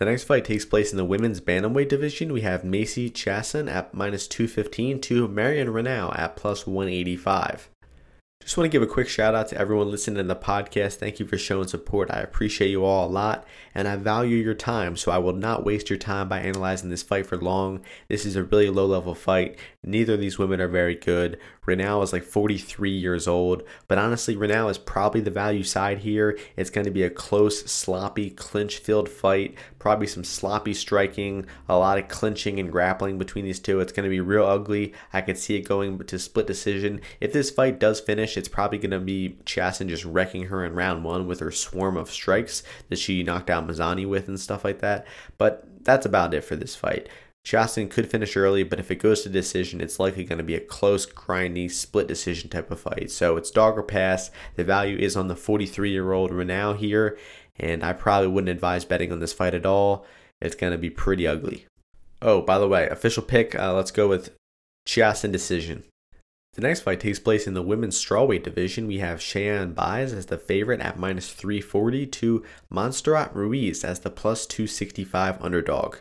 The 0.00 0.06
next 0.06 0.24
fight 0.24 0.46
takes 0.46 0.64
place 0.64 0.92
in 0.92 0.96
the 0.96 1.04
women's 1.04 1.42
bantamweight 1.42 1.90
division. 1.90 2.32
We 2.32 2.40
have 2.40 2.64
Macy 2.64 3.10
Chiasson 3.10 3.70
at 3.70 3.92
minus 3.92 4.26
215 4.28 4.98
to 5.02 5.28
Marion 5.28 5.68
Reneau 5.68 6.18
at 6.18 6.36
plus 6.36 6.66
185. 6.66 7.68
Just 8.42 8.56
want 8.56 8.64
to 8.64 8.70
give 8.70 8.82
a 8.82 8.92
quick 8.92 9.08
shout 9.08 9.34
out 9.34 9.48
to 9.48 9.58
everyone 9.58 9.90
listening 9.90 10.16
to 10.16 10.22
the 10.24 10.34
podcast. 10.34 10.94
Thank 10.94 11.20
you 11.20 11.26
for 11.26 11.36
showing 11.36 11.68
support. 11.68 12.10
I 12.10 12.20
appreciate 12.20 12.70
you 12.70 12.84
all 12.84 13.06
a 13.06 13.10
lot 13.10 13.46
and 13.74 13.86
I 13.86 13.96
value 13.96 14.36
your 14.36 14.54
time, 14.54 14.96
so 14.96 15.12
I 15.12 15.18
will 15.18 15.34
not 15.34 15.64
waste 15.64 15.90
your 15.90 15.98
time 15.98 16.28
by 16.28 16.40
analyzing 16.40 16.90
this 16.90 17.02
fight 17.02 17.26
for 17.26 17.36
long. 17.36 17.82
This 18.08 18.26
is 18.26 18.36
a 18.36 18.42
really 18.42 18.70
low 18.70 18.86
level 18.86 19.14
fight. 19.14 19.58
Neither 19.84 20.14
of 20.14 20.20
these 20.20 20.38
women 20.38 20.60
are 20.60 20.68
very 20.68 20.94
good. 20.94 21.38
Reneau 21.66 22.02
is 22.02 22.12
like 22.12 22.24
43 22.24 22.90
years 22.90 23.28
old, 23.28 23.62
but 23.86 23.98
honestly, 23.98 24.34
Reneau 24.34 24.68
is 24.70 24.78
probably 24.78 25.20
the 25.20 25.30
value 25.30 25.62
side 25.62 25.98
here. 25.98 26.36
It's 26.56 26.70
going 26.70 26.86
to 26.86 26.90
be 26.90 27.04
a 27.04 27.10
close, 27.10 27.64
sloppy, 27.70 28.30
clinch 28.30 28.78
filled 28.78 29.08
fight. 29.08 29.54
Probably 29.78 30.06
some 30.06 30.24
sloppy 30.24 30.74
striking, 30.74 31.46
a 31.68 31.78
lot 31.78 31.98
of 31.98 32.08
clinching 32.08 32.58
and 32.58 32.72
grappling 32.72 33.18
between 33.18 33.44
these 33.44 33.60
two. 33.60 33.80
It's 33.80 33.92
going 33.92 34.04
to 34.04 34.10
be 34.10 34.20
real 34.20 34.44
ugly. 34.44 34.94
I 35.12 35.20
could 35.20 35.38
see 35.38 35.54
it 35.54 35.62
going 35.62 35.98
to 35.98 36.18
split 36.18 36.46
decision. 36.46 37.00
If 37.20 37.32
this 37.32 37.50
fight 37.50 37.78
does 37.78 38.00
finish, 38.00 38.29
it's 38.36 38.48
probably 38.48 38.78
going 38.78 38.90
to 38.90 39.00
be 39.00 39.36
Chiasson 39.44 39.88
just 39.88 40.04
wrecking 40.04 40.44
her 40.44 40.64
in 40.64 40.74
round 40.74 41.04
one 41.04 41.26
with 41.26 41.40
her 41.40 41.50
swarm 41.50 41.96
of 41.96 42.10
strikes 42.10 42.62
that 42.88 42.98
she 42.98 43.22
knocked 43.22 43.50
out 43.50 43.66
Mazany 43.66 44.08
with 44.08 44.28
and 44.28 44.38
stuff 44.38 44.64
like 44.64 44.80
that. 44.80 45.06
But 45.38 45.84
that's 45.84 46.06
about 46.06 46.34
it 46.34 46.44
for 46.44 46.56
this 46.56 46.76
fight. 46.76 47.08
Chiasson 47.44 47.90
could 47.90 48.10
finish 48.10 48.36
early, 48.36 48.62
but 48.62 48.78
if 48.78 48.90
it 48.90 48.96
goes 48.96 49.22
to 49.22 49.28
decision, 49.28 49.80
it's 49.80 49.98
likely 49.98 50.24
going 50.24 50.38
to 50.38 50.44
be 50.44 50.54
a 50.54 50.60
close, 50.60 51.06
grindy, 51.06 51.70
split 51.70 52.06
decision 52.06 52.50
type 52.50 52.70
of 52.70 52.80
fight. 52.80 53.10
So 53.10 53.36
it's 53.36 53.50
dog 53.50 53.78
or 53.78 53.82
pass. 53.82 54.30
The 54.56 54.64
value 54.64 54.98
is 54.98 55.16
on 55.16 55.28
the 55.28 55.36
43 55.36 55.90
year 55.90 56.12
old 56.12 56.30
Reneau 56.30 56.76
here, 56.76 57.18
and 57.58 57.82
I 57.82 57.94
probably 57.94 58.28
wouldn't 58.28 58.50
advise 58.50 58.84
betting 58.84 59.10
on 59.10 59.20
this 59.20 59.32
fight 59.32 59.54
at 59.54 59.66
all. 59.66 60.04
It's 60.40 60.54
going 60.54 60.72
to 60.72 60.78
be 60.78 60.90
pretty 60.90 61.26
ugly. 61.26 61.66
Oh, 62.22 62.42
by 62.42 62.58
the 62.58 62.68
way, 62.68 62.86
official 62.88 63.22
pick, 63.22 63.54
uh, 63.54 63.72
let's 63.74 63.90
go 63.90 64.06
with 64.06 64.30
Chiasson 64.86 65.32
decision. 65.32 65.84
The 66.54 66.62
next 66.62 66.80
fight 66.80 67.00
takes 67.00 67.20
place 67.20 67.46
in 67.46 67.54
the 67.54 67.62
women's 67.62 68.02
strawweight 68.02 68.42
division. 68.42 68.88
We 68.88 68.98
have 68.98 69.20
Cheyanne 69.20 69.72
Buys 69.72 70.12
as 70.12 70.26
the 70.26 70.36
favorite 70.36 70.80
at 70.80 70.98
minus 70.98 71.32
340 71.32 72.06
to 72.06 72.44
Montserrat 72.68 73.34
Ruiz 73.34 73.84
as 73.84 74.00
the 74.00 74.10
plus 74.10 74.46
265 74.46 75.40
underdog. 75.40 75.98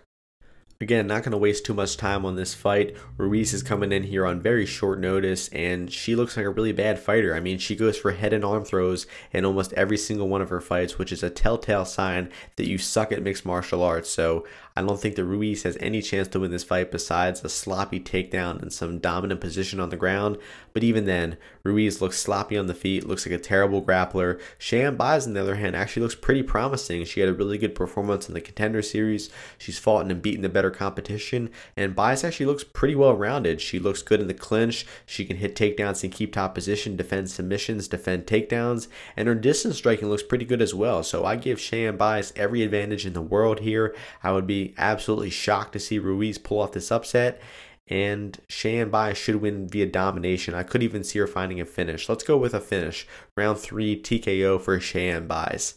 Again, 0.81 1.07
not 1.07 1.24
going 1.24 1.33
to 1.33 1.38
waste 1.38 1.65
too 1.65 1.74
much 1.74 1.98
time 1.98 2.25
on 2.25 2.38
this 2.38 2.53
fight. 2.53 2.95
Ruiz 3.17 3.53
is 3.53 3.63
coming 3.63 3.91
in 3.91 4.03
here 4.03 4.25
on 4.25 4.39
very 4.39 4.65
short 4.65 4.98
notice, 4.98 5.50
and 5.50 5.91
she 5.91 6.15
looks 6.15 6.38
like 6.38 6.45
a 6.45 6.50
really 6.50 6.71
bad 6.71 6.98
fighter. 6.98 7.36
I 7.36 7.41
mean, 7.41 7.57
she 7.57 7.75
goes 7.75 7.98
for 7.98 8.12
head 8.12 8.31
and 8.31 8.45
arm 8.45 8.63
throws 8.63 9.05
in 9.33 9.43
almost 9.43 9.74
every 9.74 9.98
single 9.98 10.29
one 10.29 10.41
of 10.41 10.48
her 10.48 10.62
fights, 10.62 10.98
which 10.98 11.12
is 11.12 11.21
a 11.21 11.29
telltale 11.29 11.83
sign 11.83 12.31
that 12.55 12.69
you 12.69 12.77
suck 12.77 13.12
at 13.12 13.21
mixed 13.21 13.45
martial 13.45 13.83
arts. 13.83 14.09
So 14.09 14.48
I 14.77 14.81
don't 14.81 14.98
think 14.98 15.17
that 15.17 15.25
Ruiz 15.25 15.63
has 15.63 15.77
any 15.81 16.01
chance 16.01 16.29
to 16.29 16.39
win 16.39 16.51
this 16.51 16.63
fight 16.63 16.89
besides 16.89 17.43
a 17.43 17.50
sloppy 17.50 18.00
takedown 18.00 18.62
and 18.62 18.71
some 18.71 19.00
dominant 19.00 19.41
position 19.41 19.81
on 19.81 19.89
the 19.89 19.98
ground. 19.98 20.38
But 20.71 20.86
even 20.86 21.03
then, 21.03 21.36
Ruiz 21.63 22.01
looks 22.01 22.17
sloppy 22.17 22.57
on 22.57 22.67
the 22.67 22.74
feet, 22.74 23.05
looks 23.05 23.25
like 23.25 23.38
a 23.38 23.43
terrible 23.43 23.83
grappler. 23.83 24.39
Cheyanne 24.57 24.95
Buys, 24.95 25.27
on 25.27 25.33
the 25.33 25.41
other 25.41 25.55
hand, 25.55 25.75
actually 25.75 26.03
looks 26.03 26.15
pretty 26.15 26.43
promising. 26.43 27.03
She 27.03 27.19
had 27.19 27.27
a 27.27 27.33
really 27.33 27.57
good 27.57 27.75
performance 27.75 28.29
in 28.29 28.33
the 28.33 28.39
contender 28.39 28.81
series. 28.81 29.29
She's 29.57 29.77
fought 29.77 30.09
and 30.09 30.21
beaten 30.21 30.43
the 30.43 30.48
better 30.48 30.69
competition, 30.70 31.50
and 31.76 31.96
Buys 31.96 32.24
actually 32.24 32.46
looks 32.46 32.64
pretty 32.64 32.96
well 32.96 33.16
rounded. 33.16 33.62
She 33.62 33.80
looks 33.80 34.02
good 34.02 34.22
in 34.22 34.28
the 34.28 34.34
clinch. 34.34 34.86
She 35.06 35.26
can 35.26 35.38
hit 35.38 35.56
takedowns 35.56 36.04
and 36.04 36.14
keep 36.14 36.34
top 36.34 36.56
position, 36.56 36.96
defend 36.96 37.30
submissions, 37.30 37.88
defend 37.88 38.26
takedowns, 38.26 38.88
and 39.16 39.28
her 39.28 39.36
distance 39.36 39.78
striking 39.78 40.10
looks 40.10 40.24
pretty 40.24 40.46
good 40.46 40.62
as 40.62 40.74
well. 40.74 41.04
So 41.04 41.26
I 41.26 41.36
give 41.36 41.60
Cheyanne 41.60 41.98
Buys 41.98 42.34
every 42.36 42.64
advantage 42.64 43.06
in 43.06 43.14
the 43.14 43.22
world 43.22 43.60
here. 43.60 43.96
I 44.24 44.32
would 44.32 44.48
be 44.48 44.74
absolutely 44.78 45.30
shocked 45.30 45.74
to 45.74 45.80
see 45.80 46.00
Ruiz 46.00 46.38
pull 46.38 46.60
off 46.60 46.74
this 46.74 46.92
upset. 46.92 47.42
And 47.88 48.38
Cheyanne 48.48 48.92
Buys 48.92 49.18
should 49.18 49.38
win 49.38 49.68
via 49.68 49.88
domination. 49.88 50.54
I 50.54 50.62
could 50.62 50.84
even 50.84 51.04
see 51.04 51.18
her 51.20 51.28
finding 51.28 51.60
a 51.60 51.66
finish. 51.66 52.08
Let's 52.08 52.24
go 52.24 52.38
with 52.38 52.54
a 52.54 52.60
finish. 52.60 53.08
Round 53.36 53.58
three 53.58 54.00
TKO 54.00 54.62
for 54.62 54.80
Cheyanne 54.80 55.28
Buys. 55.28 55.76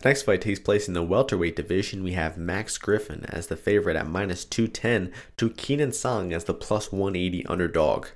The 0.00 0.10
next 0.10 0.22
fight 0.22 0.42
takes 0.42 0.60
place 0.60 0.86
in 0.86 0.94
the 0.94 1.02
welterweight 1.02 1.56
division. 1.56 2.04
We 2.04 2.12
have 2.12 2.38
Max 2.38 2.78
Griffin 2.78 3.26
as 3.30 3.48
the 3.48 3.56
favorite 3.56 3.96
at 3.96 4.06
minus 4.06 4.44
210 4.44 5.12
to 5.38 5.50
Keenan 5.50 5.92
Song 5.92 6.32
as 6.32 6.44
the 6.44 6.54
plus 6.54 6.92
180 6.92 7.44
underdog. 7.46 8.06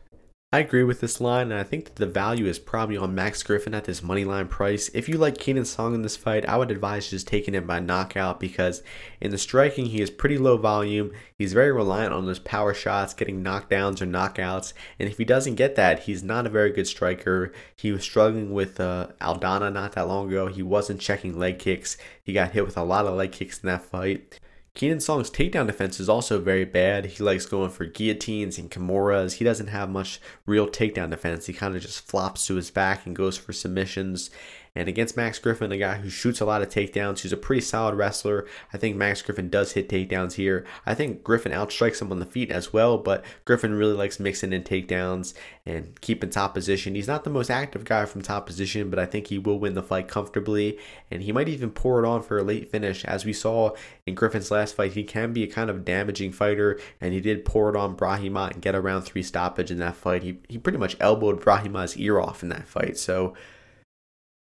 I 0.55 0.59
agree 0.59 0.85
with 0.85 1.01
this 1.01 1.19
line, 1.19 1.51
and 1.51 1.59
I 1.59 1.63
think 1.63 1.87
that 1.87 1.97
the 1.97 2.05
value 2.05 2.45
is 2.45 2.59
probably 2.59 2.99
on 2.99 3.15
Max 3.15 3.43
Griffin 3.43 3.73
at 3.73 3.85
this 3.85 4.03
money 4.03 4.27
line 4.27 4.49
price. 4.49 4.91
If 4.93 5.09
you 5.09 5.17
like 5.17 5.39
Keenan 5.39 5.65
Song 5.65 5.95
in 5.95 6.03
this 6.03 6.15
fight, 6.15 6.47
I 6.47 6.59
would 6.59 6.71
advise 6.71 7.09
just 7.09 7.27
taking 7.27 7.55
him 7.55 7.67
by 7.67 7.81
knockout 7.81 8.39
because 8.39 8.83
in 9.19 9.31
the 9.31 9.39
striking, 9.39 9.87
he 9.87 10.03
is 10.03 10.11
pretty 10.11 10.37
low 10.37 10.59
volume. 10.59 11.11
He's 11.39 11.55
very 11.55 11.73
reliant 11.73 12.13
on 12.13 12.27
those 12.27 12.39
power 12.39 12.75
shots, 12.75 13.15
getting 13.15 13.43
knockdowns 13.43 14.03
or 14.03 14.07
knockouts, 14.07 14.75
and 14.99 15.09
if 15.09 15.17
he 15.17 15.25
doesn't 15.25 15.55
get 15.55 15.75
that, 15.77 16.01
he's 16.01 16.23
not 16.23 16.47
a 16.47 16.51
very 16.51 16.71
good 16.71 16.87
striker. 16.87 17.51
He 17.75 17.91
was 17.91 18.03
struggling 18.03 18.53
with 18.53 18.79
uh, 18.79 19.07
Aldana 19.23 19.73
not 19.73 19.93
that 19.93 20.07
long 20.07 20.29
ago. 20.29 20.49
He 20.49 20.63
wasn't 20.63 21.01
checking 21.01 21.39
leg 21.39 21.61
kicks. 21.61 21.97
He 22.23 22.35
got 22.35 22.53
hit 22.53 22.67
with 22.67 22.77
a 22.77 22.85
lot 22.85 23.07
of 23.07 23.15
leg 23.15 23.33
kicks 23.33 23.61
in 23.61 23.69
that 23.69 23.87
fight. 23.87 24.39
Keenan 24.75 25.01
Song's 25.01 25.31
takedown 25.31 25.67
defense 25.67 26.01
is 26.01 26.09
also 26.09 26.41
very 26.41 26.65
bad. 26.65 27.05
He 27.05 27.23
likes 27.23 27.45
going 27.45 27.71
for 27.71 27.85
guillotines 27.85 28.59
and 28.59 28.71
kimuras. 28.71 29.35
He 29.35 29.45
doesn't 29.45 29.67
have 29.67 29.91
much 29.91 30.19
real 30.47 30.67
takedown 30.67 31.11
defense. 31.11 31.47
He 31.47 31.53
kind 31.53 31.77
of 31.77 31.83
just 31.83 32.07
flops 32.09 32.47
to 32.47 32.55
his 32.55 32.71
back 32.71 33.05
and 33.05 33.15
goes 33.15 33.37
for 33.37 33.53
submissions. 33.53 34.31
And 34.75 34.89
against 34.89 35.19
Max 35.19 35.39
Griffin, 35.39 35.71
a 35.71 35.77
guy 35.77 35.97
who 35.97 36.09
shoots 36.09 36.41
a 36.41 36.47
lot 36.47 36.63
of 36.63 36.71
takedowns, 36.71 37.21
who's 37.21 37.33
a 37.33 37.37
pretty 37.37 37.61
solid 37.61 37.95
wrestler, 37.95 38.47
I 38.73 38.79
think 38.79 38.97
Max 38.97 39.21
Griffin 39.21 39.51
does 39.51 39.73
hit 39.73 39.87
takedowns 39.87 40.35
here. 40.35 40.65
I 40.87 40.95
think 40.95 41.23
Griffin 41.23 41.53
outstrikes 41.53 42.01
him 42.01 42.11
on 42.11 42.21
the 42.21 42.27
feet 42.27 42.51
as 42.51 42.73
well, 42.73 42.97
but 42.97 43.23
Griffin 43.45 43.75
really 43.75 43.93
likes 43.93 44.19
mixing 44.19 44.51
in 44.55 44.63
takedowns 44.63 45.35
and 45.67 46.01
keeping 46.01 46.31
top 46.31 46.55
position. 46.55 46.95
He's 46.95 47.07
not 47.07 47.25
the 47.25 47.31
most 47.31 47.51
active 47.51 47.85
guy 47.85 48.07
from 48.07 48.23
top 48.23 48.47
position, 48.47 48.89
but 48.89 48.99
I 48.99 49.05
think 49.05 49.27
he 49.27 49.39
will 49.39 49.59
win 49.59 49.75
the 49.75 49.83
fight 49.83 50.09
comfortably, 50.09 50.79
and 51.11 51.23
he 51.23 51.33
might 51.33 51.49
even 51.49 51.71
pour 51.71 52.03
it 52.03 52.09
on 52.09 52.23
for 52.23 52.39
a 52.39 52.43
late 52.43 52.71
finish. 52.71 53.05
As 53.05 53.27
we 53.27 53.35
saw 53.35 53.73
in 54.07 54.15
Griffin's 54.15 54.51
last 54.51 54.75
fight, 54.75 54.95
he 54.95 55.05
can 55.05 55.35
be 55.35 55.43
a 55.43 55.53
kind 55.53 55.69
of 55.69 55.85
damaging 55.85 56.33
fighter, 56.33 56.81
and 56.99 57.13
he 57.13 57.21
did 57.21 57.45
pour 57.45 57.69
it 57.69 57.77
on 57.77 57.95
Brahima 57.95 58.51
and 58.51 58.63
get 58.63 58.75
around 58.75 59.03
three 59.03 59.23
stoppage 59.23 59.71
in 59.71 59.79
that 59.81 59.97
fight. 59.97 60.23
He, 60.23 60.39
he 60.49 60.57
pretty 60.57 60.79
much 60.79 60.97
elbowed 60.99 61.43
Brahima's 61.43 61.99
ear 61.99 62.19
off 62.19 62.43
in 62.43 62.49
that 62.49 62.67
fight, 62.67 62.97
so 62.97 63.35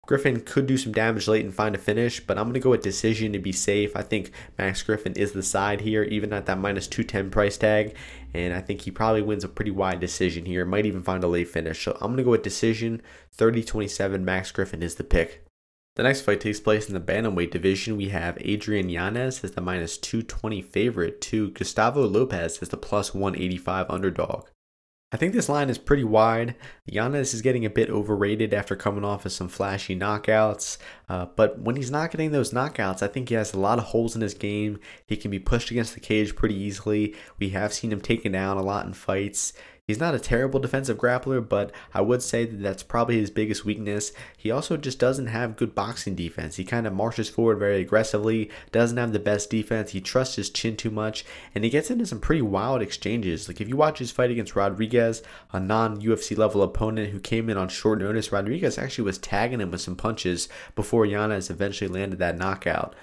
Griffin 0.08 0.42
could 0.42 0.66
do 0.66 0.78
some 0.78 0.92
damage 0.92 1.28
late 1.28 1.46
and 1.46 1.54
find 1.54 1.76
a 1.76 1.78
finish, 1.78 2.20
but 2.20 2.38
I'm 2.38 2.46
going 2.46 2.56
to 2.56 2.60
go 2.60 2.72
with 2.72 2.82
decision 2.82 3.34
to 3.34 3.40
be 3.40 3.52
safe. 3.52 3.96
I 3.96 4.02
think 4.02 4.32
Max 4.58 4.82
Griffin 4.82 5.14
is 5.14 5.32
the 5.32 5.44
side 5.44 5.82
here, 5.82 6.04
even 6.04 6.34
at 6.34 6.48
that 6.48 6.58
minus 6.58 6.88
210 6.88 7.30
price 7.30 7.56
tag, 7.58 7.96
and 8.34 8.54
I 8.54 8.62
think 8.62 8.82
he 8.82 8.92
probably 8.92 9.22
wins 9.22 9.44
a 9.44 9.48
pretty 9.48 9.72
wide 9.72 10.00
decision 10.00 10.46
here. 10.46 10.66
Might 10.66 10.88
even 10.88 11.04
find 11.04 11.24
a 11.24 11.28
late 11.28 11.50
finish. 11.50 11.84
So 11.84 11.94
I'm 12.02 12.08
going 12.08 12.18
to 12.18 12.24
go 12.24 12.32
with 12.32 12.42
decision 12.42 13.02
30 13.32 13.64
27. 13.64 14.26
Max 14.26 14.52
Griffin 14.52 14.82
is 14.82 14.96
the 14.96 15.04
pick. 15.04 15.46
The 15.96 16.04
next 16.04 16.22
fight 16.22 16.40
takes 16.42 16.60
place 16.60 16.88
in 16.88 16.94
the 16.94 17.00
bantamweight 17.00 17.52
division. 17.52 17.98
We 17.98 18.10
have 18.10 18.38
Adrian 18.42 18.90
Yanez 18.90 19.44
as 19.44 19.52
the 19.52 19.62
minus 19.62 19.98
220 19.98 20.62
favorite 20.62 21.22
to 21.22 21.52
Gustavo 21.52 22.08
Lopez 22.08 22.60
as 22.62 22.70
the 22.70 22.78
plus 22.78 23.14
185 23.14 23.88
underdog. 23.90 24.48
I 25.14 25.18
think 25.18 25.34
this 25.34 25.50
line 25.50 25.70
is 25.70 25.78
pretty 25.78 26.06
wide. 26.06 26.56
Yanez 26.86 27.34
is 27.34 27.42
getting 27.42 27.66
a 27.66 27.70
bit 27.70 27.90
overrated 27.90 28.54
after 28.54 28.78
coming 28.78 29.04
off 29.04 29.26
of 29.26 29.34
some 29.34 29.50
flashy 29.50 29.94
knockouts. 29.94 30.78
Uh, 31.10 31.26
but 31.36 31.60
when 31.60 31.76
he's 31.76 31.92
not 31.92 32.12
getting 32.12 32.32
those 32.32 32.54
knockouts, 32.54 33.04
I 33.04 33.08
think 33.08 33.28
he 33.28 33.36
has 33.36 33.54
a 33.54 33.60
lot 33.60 33.78
of 33.78 33.86
holes 33.86 34.16
in 34.16 34.22
his 34.22 34.34
game. 34.34 34.80
He 35.06 35.18
can 35.18 35.30
be 35.30 35.40
pushed 35.40 35.70
against 35.70 35.96
the 35.96 36.00
cage 36.00 36.34
pretty 36.34 36.56
easily. 36.56 37.14
We 37.40 37.50
have 37.50 37.74
seen 37.74 37.92
him 37.92 38.00
taken 38.00 38.32
down 38.32 38.56
a 38.56 38.62
lot 38.62 38.86
in 38.86 38.94
fights. 38.94 39.52
He's 39.88 40.00
not 40.00 40.14
a 40.14 40.20
terrible 40.20 40.60
defensive 40.60 40.98
grappler, 40.98 41.48
but 41.48 41.72
I 41.94 42.02
would 42.02 42.22
say 42.22 42.46
that 42.46 42.62
that's 42.62 42.84
probably 42.84 43.20
his 43.20 43.32
biggest 43.32 43.66
weakness. 43.66 44.14
He 44.38 44.52
also 44.52 44.78
just 44.78 45.00
doesn't 45.00 45.28
have 45.28 45.58
good 45.58 45.74
boxing 45.74 46.14
defense. 46.14 46.56
He 46.56 46.64
kind 46.64 46.86
of 46.86 46.94
marches 46.94 47.30
forward 47.30 47.58
very 47.58 47.82
aggressively, 47.82 48.52
doesn't 48.72 48.98
have 48.98 49.12
the 49.12 49.20
best 49.20 49.50
defense. 49.50 49.92
He 49.92 50.00
trusts 50.00 50.36
his 50.36 50.52
chin 50.52 50.78
too 50.78 50.92
much, 50.92 51.26
and 51.56 51.64
he 51.64 51.70
gets 51.70 51.90
into 51.90 52.06
some 52.06 52.20
pretty 52.20 52.44
wild 52.44 52.82
exchanges. 52.82 53.48
Like 53.48 53.60
if 53.60 53.68
you 53.68 53.76
watch 53.76 53.98
his 53.98 54.12
fight 54.12 54.30
against 54.30 54.56
Rodriguez, 54.56 55.24
a 55.52 55.60
non 55.60 56.00
UFC 56.00 56.38
level 56.38 56.62
opponent 56.62 57.10
who 57.10 57.20
came 57.20 57.50
in 57.50 57.58
on 57.58 57.68
short 57.68 58.00
notice, 58.00 58.32
Rodriguez 58.32 58.78
actually 58.78 59.06
was 59.06 59.18
tagging 59.18 59.62
him 59.62 59.72
with 59.72 59.82
some 59.82 59.96
punches 59.96 60.48
before 60.76 61.08
Yanez 61.08 61.50
eventually 61.50 61.90
landed 61.90 62.20
that 62.20 62.38
knockout. 62.38 62.96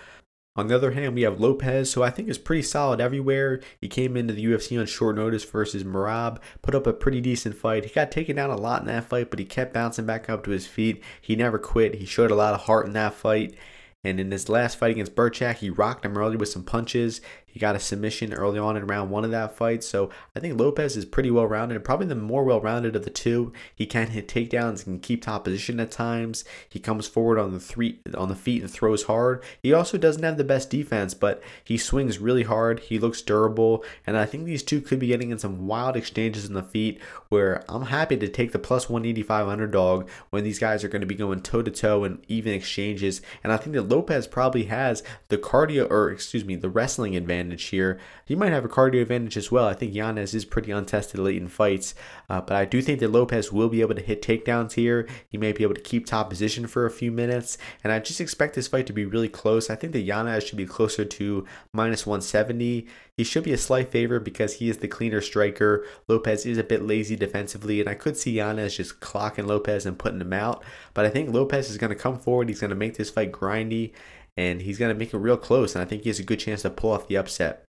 On 0.58 0.66
the 0.66 0.74
other 0.74 0.90
hand, 0.90 1.14
we 1.14 1.22
have 1.22 1.38
Lopez, 1.38 1.94
who 1.94 2.02
I 2.02 2.10
think 2.10 2.28
is 2.28 2.36
pretty 2.36 2.62
solid 2.62 3.00
everywhere. 3.00 3.60
He 3.80 3.86
came 3.86 4.16
into 4.16 4.34
the 4.34 4.44
UFC 4.44 4.76
on 4.76 4.86
short 4.86 5.14
notice 5.14 5.44
versus 5.44 5.84
Merab, 5.84 6.38
put 6.62 6.74
up 6.74 6.84
a 6.84 6.92
pretty 6.92 7.20
decent 7.20 7.54
fight. 7.54 7.84
He 7.84 7.92
got 7.92 8.10
taken 8.10 8.34
down 8.34 8.50
a 8.50 8.56
lot 8.56 8.80
in 8.80 8.88
that 8.88 9.04
fight, 9.04 9.30
but 9.30 9.38
he 9.38 9.44
kept 9.44 9.72
bouncing 9.72 10.04
back 10.04 10.28
up 10.28 10.42
to 10.42 10.50
his 10.50 10.66
feet. 10.66 11.00
He 11.20 11.36
never 11.36 11.60
quit. 11.60 11.94
He 11.94 12.06
showed 12.06 12.32
a 12.32 12.34
lot 12.34 12.54
of 12.54 12.62
heart 12.62 12.86
in 12.86 12.92
that 12.94 13.14
fight. 13.14 13.54
And 14.02 14.18
in 14.18 14.32
his 14.32 14.48
last 14.48 14.80
fight 14.80 14.90
against 14.90 15.14
Birchak, 15.14 15.58
he 15.58 15.70
rocked 15.70 16.04
him 16.04 16.18
early 16.18 16.36
with 16.36 16.48
some 16.48 16.64
punches. 16.64 17.20
He 17.48 17.58
got 17.58 17.74
a 17.74 17.80
submission 17.80 18.32
early 18.32 18.58
on 18.58 18.76
in 18.76 18.86
round 18.86 19.10
one 19.10 19.24
of 19.24 19.30
that 19.30 19.56
fight. 19.56 19.82
So 19.82 20.10
I 20.36 20.40
think 20.40 20.58
Lopez 20.58 20.96
is 20.96 21.04
pretty 21.04 21.30
well 21.30 21.46
rounded, 21.46 21.82
probably 21.82 22.06
the 22.06 22.14
more 22.14 22.44
well 22.44 22.60
rounded 22.60 22.94
of 22.94 23.04
the 23.04 23.10
two. 23.10 23.52
He 23.74 23.86
can 23.86 24.08
hit 24.08 24.28
takedowns, 24.28 24.84
can 24.84 25.00
keep 25.00 25.22
top 25.22 25.44
position 25.44 25.80
at 25.80 25.90
times. 25.90 26.44
He 26.68 26.78
comes 26.78 27.08
forward 27.08 27.38
on 27.38 27.52
the 27.52 27.60
three 27.60 28.00
on 28.14 28.28
the 28.28 28.36
feet 28.36 28.62
and 28.62 28.70
throws 28.70 29.04
hard. 29.04 29.42
He 29.62 29.72
also 29.72 29.98
doesn't 29.98 30.22
have 30.22 30.36
the 30.36 30.44
best 30.44 30.70
defense, 30.70 31.14
but 31.14 31.42
he 31.64 31.76
swings 31.76 32.18
really 32.18 32.44
hard. 32.44 32.80
He 32.80 32.98
looks 32.98 33.22
durable, 33.22 33.84
and 34.06 34.16
I 34.16 34.26
think 34.26 34.44
these 34.44 34.62
two 34.62 34.80
could 34.80 34.98
be 34.98 35.08
getting 35.08 35.30
in 35.30 35.38
some 35.38 35.66
wild 35.66 35.96
exchanges 35.96 36.44
in 36.44 36.54
the 36.54 36.62
feet. 36.62 37.00
Where 37.28 37.64
I'm 37.68 37.86
happy 37.86 38.16
to 38.16 38.28
take 38.28 38.52
the 38.52 38.58
plus 38.58 38.88
185 38.88 39.48
underdog 39.48 40.08
when 40.30 40.44
these 40.44 40.58
guys 40.58 40.84
are 40.84 40.88
going 40.88 41.00
to 41.00 41.06
be 41.06 41.14
going 41.14 41.40
toe 41.40 41.62
to 41.62 41.70
toe 41.70 42.04
and 42.04 42.24
even 42.28 42.54
exchanges. 42.54 43.20
And 43.42 43.52
I 43.52 43.56
think 43.56 43.74
that 43.74 43.88
Lopez 43.88 44.26
probably 44.26 44.64
has 44.64 45.02
the 45.28 45.38
cardio, 45.38 45.90
or 45.90 46.10
excuse 46.10 46.44
me, 46.44 46.56
the 46.56 46.70
wrestling 46.70 47.16
advantage 47.16 47.47
advantage 47.48 47.68
here. 47.68 47.98
He 48.24 48.34
might 48.34 48.52
have 48.52 48.64
a 48.64 48.68
cardio 48.68 49.02
advantage 49.02 49.36
as 49.36 49.50
well. 49.50 49.66
I 49.66 49.74
think 49.74 49.94
Yanez 49.94 50.34
is 50.34 50.44
pretty 50.44 50.70
untested 50.70 51.18
late 51.18 51.36
in 51.36 51.48
fights, 51.48 51.94
uh, 52.28 52.40
but 52.40 52.56
I 52.56 52.64
do 52.64 52.82
think 52.82 53.00
that 53.00 53.10
Lopez 53.10 53.52
will 53.52 53.68
be 53.68 53.80
able 53.80 53.94
to 53.94 54.02
hit 54.02 54.22
takedowns 54.22 54.72
here. 54.72 55.08
He 55.28 55.38
may 55.38 55.52
be 55.52 55.62
able 55.62 55.74
to 55.74 55.80
keep 55.80 56.06
top 56.06 56.28
position 56.28 56.66
for 56.66 56.84
a 56.84 56.90
few 56.90 57.10
minutes, 57.10 57.58
and 57.82 57.92
I 57.92 57.98
just 58.00 58.20
expect 58.20 58.54
this 58.54 58.68
fight 58.68 58.86
to 58.86 58.92
be 58.92 59.06
really 59.06 59.28
close. 59.28 59.70
I 59.70 59.76
think 59.76 59.92
that 59.94 60.00
Yanez 60.00 60.44
should 60.44 60.58
be 60.58 60.66
closer 60.66 61.04
to 61.04 61.46
minus 61.72 62.06
170. 62.06 62.86
He 63.16 63.24
should 63.24 63.44
be 63.44 63.52
a 63.52 63.58
slight 63.58 63.90
favorite 63.90 64.24
because 64.24 64.54
he 64.54 64.68
is 64.68 64.78
the 64.78 64.88
cleaner 64.88 65.20
striker. 65.20 65.84
Lopez 66.06 66.46
is 66.46 66.58
a 66.58 66.62
bit 66.62 66.82
lazy 66.82 67.16
defensively, 67.16 67.80
and 67.80 67.88
I 67.88 67.94
could 67.94 68.16
see 68.16 68.32
Yanez 68.32 68.76
just 68.76 69.00
clocking 69.00 69.46
Lopez 69.46 69.86
and 69.86 69.98
putting 69.98 70.20
him 70.20 70.32
out. 70.32 70.62
But 70.94 71.04
I 71.04 71.10
think 71.10 71.32
Lopez 71.32 71.70
is 71.70 71.78
going 71.78 71.90
to 71.90 71.96
come 71.96 72.18
forward. 72.18 72.48
He's 72.48 72.60
going 72.60 72.70
to 72.70 72.76
make 72.76 72.96
this 72.96 73.10
fight 73.10 73.32
grindy, 73.32 73.92
and 74.38 74.62
he's 74.62 74.78
going 74.78 74.94
to 74.94 74.98
make 74.98 75.12
it 75.12 75.18
real 75.18 75.36
close. 75.36 75.74
And 75.74 75.82
I 75.82 75.84
think 75.84 76.04
he 76.04 76.10
has 76.10 76.20
a 76.20 76.22
good 76.22 76.38
chance 76.38 76.62
to 76.62 76.70
pull 76.70 76.92
off 76.92 77.08
the 77.08 77.16
upset. 77.16 77.64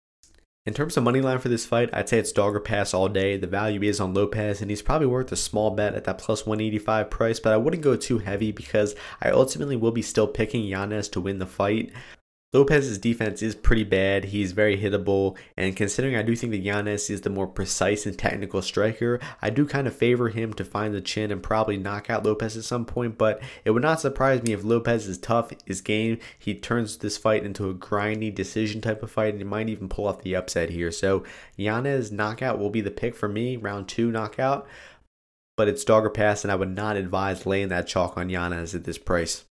In 0.66 0.74
terms 0.74 0.98
of 0.98 1.02
money 1.02 1.22
line 1.22 1.38
for 1.38 1.48
this 1.48 1.64
fight, 1.64 1.88
I'd 1.94 2.10
say 2.10 2.18
it's 2.18 2.30
dog 2.30 2.54
or 2.54 2.60
pass 2.60 2.92
all 2.92 3.08
day. 3.08 3.38
The 3.38 3.46
value 3.46 3.80
is 3.80 4.00
on 4.00 4.12
Lopez, 4.12 4.60
and 4.60 4.70
he's 4.70 4.82
probably 4.82 5.06
worth 5.06 5.32
a 5.32 5.36
small 5.36 5.70
bet 5.70 5.94
at 5.94 6.04
that 6.04 6.18
plus 6.18 6.44
185 6.44 7.08
price, 7.08 7.40
but 7.40 7.54
I 7.54 7.56
wouldn't 7.56 7.82
go 7.82 7.96
too 7.96 8.18
heavy 8.18 8.52
because 8.52 8.94
I 9.22 9.30
ultimately 9.30 9.76
will 9.76 9.92
be 9.92 10.02
still 10.02 10.26
picking 10.26 10.62
Yanez 10.62 11.08
to 11.10 11.22
win 11.22 11.38
the 11.38 11.46
fight. 11.46 11.90
Lopez's 12.54 12.96
defense 12.96 13.42
is 13.42 13.54
pretty 13.54 13.84
bad. 13.84 14.26
He's 14.26 14.52
very 14.52 14.78
hittable, 14.78 15.36
and 15.58 15.76
considering 15.76 16.16
I 16.16 16.22
do 16.22 16.34
think 16.34 16.52
that 16.52 16.60
Yanez 16.60 17.10
is 17.10 17.20
the 17.20 17.28
more 17.28 17.46
precise 17.46 18.06
and 18.06 18.18
technical 18.18 18.62
striker, 18.62 19.20
I 19.42 19.50
do 19.50 19.66
kind 19.66 19.86
of 19.86 19.94
favor 19.94 20.30
him 20.30 20.54
to 20.54 20.64
find 20.64 20.94
the 20.94 21.02
chin 21.02 21.30
and 21.30 21.42
probably 21.42 21.76
knock 21.76 22.08
out 22.08 22.24
Lopez 22.24 22.56
at 22.56 22.64
some 22.64 22.86
point. 22.86 23.18
But 23.18 23.42
it 23.66 23.72
would 23.72 23.82
not 23.82 24.00
surprise 24.00 24.42
me 24.42 24.54
if 24.54 24.64
Lopez 24.64 25.06
is 25.06 25.18
tough, 25.18 25.52
his 25.66 25.82
game, 25.82 26.20
he 26.38 26.54
turns 26.54 26.96
this 26.96 27.18
fight 27.18 27.44
into 27.44 27.68
a 27.68 27.74
grindy 27.74 28.34
decision 28.34 28.80
type 28.80 29.02
of 29.02 29.10
fight, 29.10 29.34
and 29.34 29.42
he 29.42 29.44
might 29.44 29.68
even 29.68 29.90
pull 29.90 30.06
off 30.06 30.22
the 30.22 30.34
upset 30.34 30.70
here. 30.70 30.90
So 30.90 31.24
Yanez 31.56 32.10
knockout 32.10 32.58
will 32.58 32.70
be 32.70 32.80
the 32.80 32.90
pick 32.90 33.14
for 33.14 33.28
me, 33.28 33.58
round 33.58 33.88
two 33.88 34.10
knockout. 34.10 34.66
But 35.58 35.68
it's 35.68 35.84
dog 35.84 36.06
or 36.06 36.10
pass, 36.10 36.44
and 36.44 36.50
I 36.50 36.54
would 36.54 36.74
not 36.74 36.96
advise 36.96 37.44
laying 37.44 37.68
that 37.68 37.88
chalk 37.88 38.16
on 38.16 38.30
Yanez 38.30 38.74
at 38.74 38.84
this 38.84 38.96
price. 38.96 39.44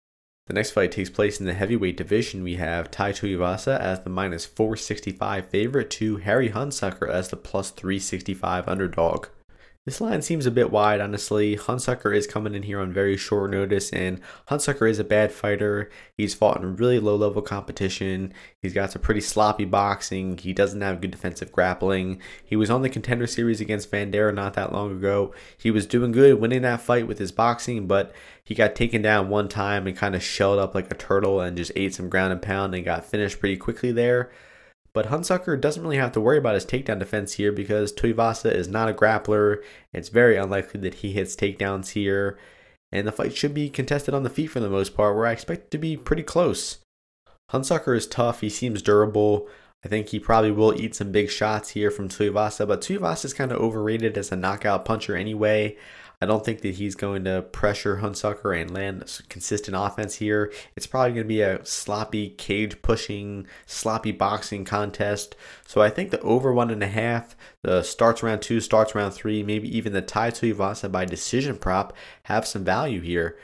The 0.48 0.54
next 0.54 0.72
fight 0.72 0.94
takes 0.94 1.10
place 1.10 1.42
in 1.42 1.46
the 1.46 1.54
heavyweight 1.54 1.98
division. 1.98 2.42
We 2.42 2.56
have 2.56 2.90
Tai 2.90 3.12
Tuivasa 3.12 3.78
as 3.80 4.00
the 4.02 4.10
minus 4.10 4.46
465 4.46 5.46
favorite 5.50 5.90
to 5.92 6.18
Harry 6.18 6.50
Hunsucker 6.50 7.10
as 7.10 7.30
the 7.30 7.36
plus 7.36 7.70
365 7.72 8.66
underdog. 8.66 9.28
This 9.88 10.02
line 10.02 10.22
seems 10.22 10.46
a 10.46 10.52
bit 10.52 10.70
wide, 10.70 11.00
honestly. 11.00 11.56
Hunsucker 11.56 12.14
is 12.14 12.28
coming 12.28 12.54
in 12.54 12.64
here 12.64 12.82
on 12.82 12.92
very 12.92 13.16
short 13.16 13.52
notice, 13.52 13.90
and 13.94 14.20
Hunsucker 14.50 14.90
is 14.90 15.00
a 15.00 15.06
bad 15.06 15.32
fighter. 15.32 15.90
He's 16.18 16.34
fought 16.34 16.58
in 16.58 16.76
really 16.76 17.00
low 17.00 17.16
level 17.16 17.42
competition. 17.42 18.34
He's 18.62 18.74
got 18.74 18.92
some 18.92 19.02
pretty 19.02 19.22
sloppy 19.22 19.64
boxing. 19.64 20.40
He 20.40 20.52
doesn't 20.52 20.82
have 20.82 21.00
good 21.00 21.12
defensive 21.12 21.54
grappling. 21.54 22.22
He 22.44 22.58
was 22.58 22.70
on 22.70 22.82
the 22.82 22.90
contender 22.90 23.28
series 23.28 23.62
against 23.62 23.90
Vanderaa 23.90 24.34
not 24.34 24.56
that 24.56 24.74
long 24.74 24.92
ago. 24.92 25.34
He 25.58 25.72
was 25.72 25.86
doing 25.86 26.12
good 26.12 26.42
winning 26.42 26.64
that 26.64 26.82
fight 26.82 27.08
with 27.08 27.18
his 27.18 27.32
boxing, 27.32 27.88
but 27.88 28.14
he 28.44 28.56
got 28.56 28.76
taken 28.76 29.02
down 29.02 29.30
one 29.30 29.48
time 29.48 29.88
and 29.88 29.96
kind 29.96 30.16
of 30.16 30.22
shelled 30.22 30.60
up 30.60 30.76
like 30.76 30.92
a 30.92 30.98
turtle 30.98 31.40
and 31.40 31.56
just 31.56 31.72
ate 31.78 31.96
some 31.96 32.10
ground 32.10 32.34
and 32.34 32.42
pound 32.42 32.76
and 32.76 32.84
got 32.84 33.06
finished 33.06 33.40
pretty 33.40 33.56
quickly 33.56 33.94
there. 33.94 34.32
But 34.98 35.10
Hunsucker 35.10 35.62
doesn't 35.62 35.84
really 35.84 35.98
have 35.98 36.14
to 36.14 36.20
worry 36.20 36.40
about 36.40 36.56
his 36.56 36.66
takedown 36.66 36.98
defense 36.98 37.34
here 37.34 37.52
because 37.52 37.94
Tuivasa 37.94 38.52
is 38.52 38.68
not 38.68 38.90
a 38.90 38.96
grappler. 38.96 39.62
It's 39.94 40.10
very 40.10 40.38
unlikely 40.38 40.80
that 40.80 40.96
he 40.96 41.12
hits 41.12 41.36
takedowns 41.36 41.90
here. 41.90 42.40
And 42.92 43.08
the 43.08 43.12
fight 43.12 43.38
should 43.38 43.54
be 43.54 43.70
contested 43.70 44.16
on 44.16 44.24
the 44.24 44.30
feet 44.32 44.48
for 44.48 44.60
the 44.60 44.72
most 44.72 44.96
part, 44.96 45.16
where 45.16 45.28
I 45.28 45.34
expect 45.34 45.66
it 45.66 45.72
to 45.72 45.78
be 45.78 45.98
pretty 45.98 46.24
close. 46.24 46.80
Hunsucker 47.52 47.96
is 47.96 48.08
tough. 48.08 48.42
He 48.42 48.50
seems 48.50 48.82
durable. 48.82 49.48
I 49.86 49.88
think 49.88 50.08
he 50.08 50.20
probably 50.20 50.50
will 50.50 50.74
eat 50.82 50.96
some 50.96 51.12
big 51.12 51.30
shots 51.30 51.70
here 51.70 51.92
from 51.92 52.10
Tuivasa, 52.10 52.68
but 52.68 52.82
Tuivasa 52.82 53.26
is 53.26 53.36
kind 53.36 53.52
of 53.52 53.62
overrated 53.62 54.18
as 54.18 54.32
a 54.32 54.36
knockout 54.36 54.84
puncher 54.84 55.16
anyway. 55.16 55.78
I 56.20 56.26
don't 56.26 56.44
think 56.44 56.62
that 56.62 56.76
he's 56.76 56.96
going 56.96 57.26
to 57.26 57.44
pressure 57.44 57.98
Hunsucker 57.98 58.60
and 58.60 58.74
land 58.74 59.22
consistent 59.30 59.78
offense 59.78 60.16
here. 60.16 60.52
It's 60.76 60.88
probably 60.88 61.12
going 61.12 61.26
to 61.26 61.28
be 61.28 61.42
a 61.42 61.64
sloppy 61.64 62.32
cage 62.32 62.82
pushing, 62.82 63.46
sloppy 63.68 64.12
boxing 64.12 64.66
contest. 64.66 65.36
So 65.68 65.82
I 65.82 65.92
think 65.92 66.10
the 66.10 66.20
over 66.22 66.52
one 66.52 66.72
and 66.72 66.82
a 66.82 66.88
half, 66.88 67.36
the 67.62 67.84
starts 67.84 68.24
round 68.24 68.42
two, 68.42 68.62
starts 68.62 68.96
round 68.96 69.14
three, 69.14 69.44
maybe 69.44 69.76
even 69.76 69.94
the 69.94 70.02
Tai 70.02 70.32
to 70.32 70.54
Tuivasa 70.56 70.92
by 70.92 71.06
decision 71.06 71.56
prop 71.56 71.94
have 72.24 72.48
some 72.48 72.64
value 72.64 73.02
here. 73.02 73.38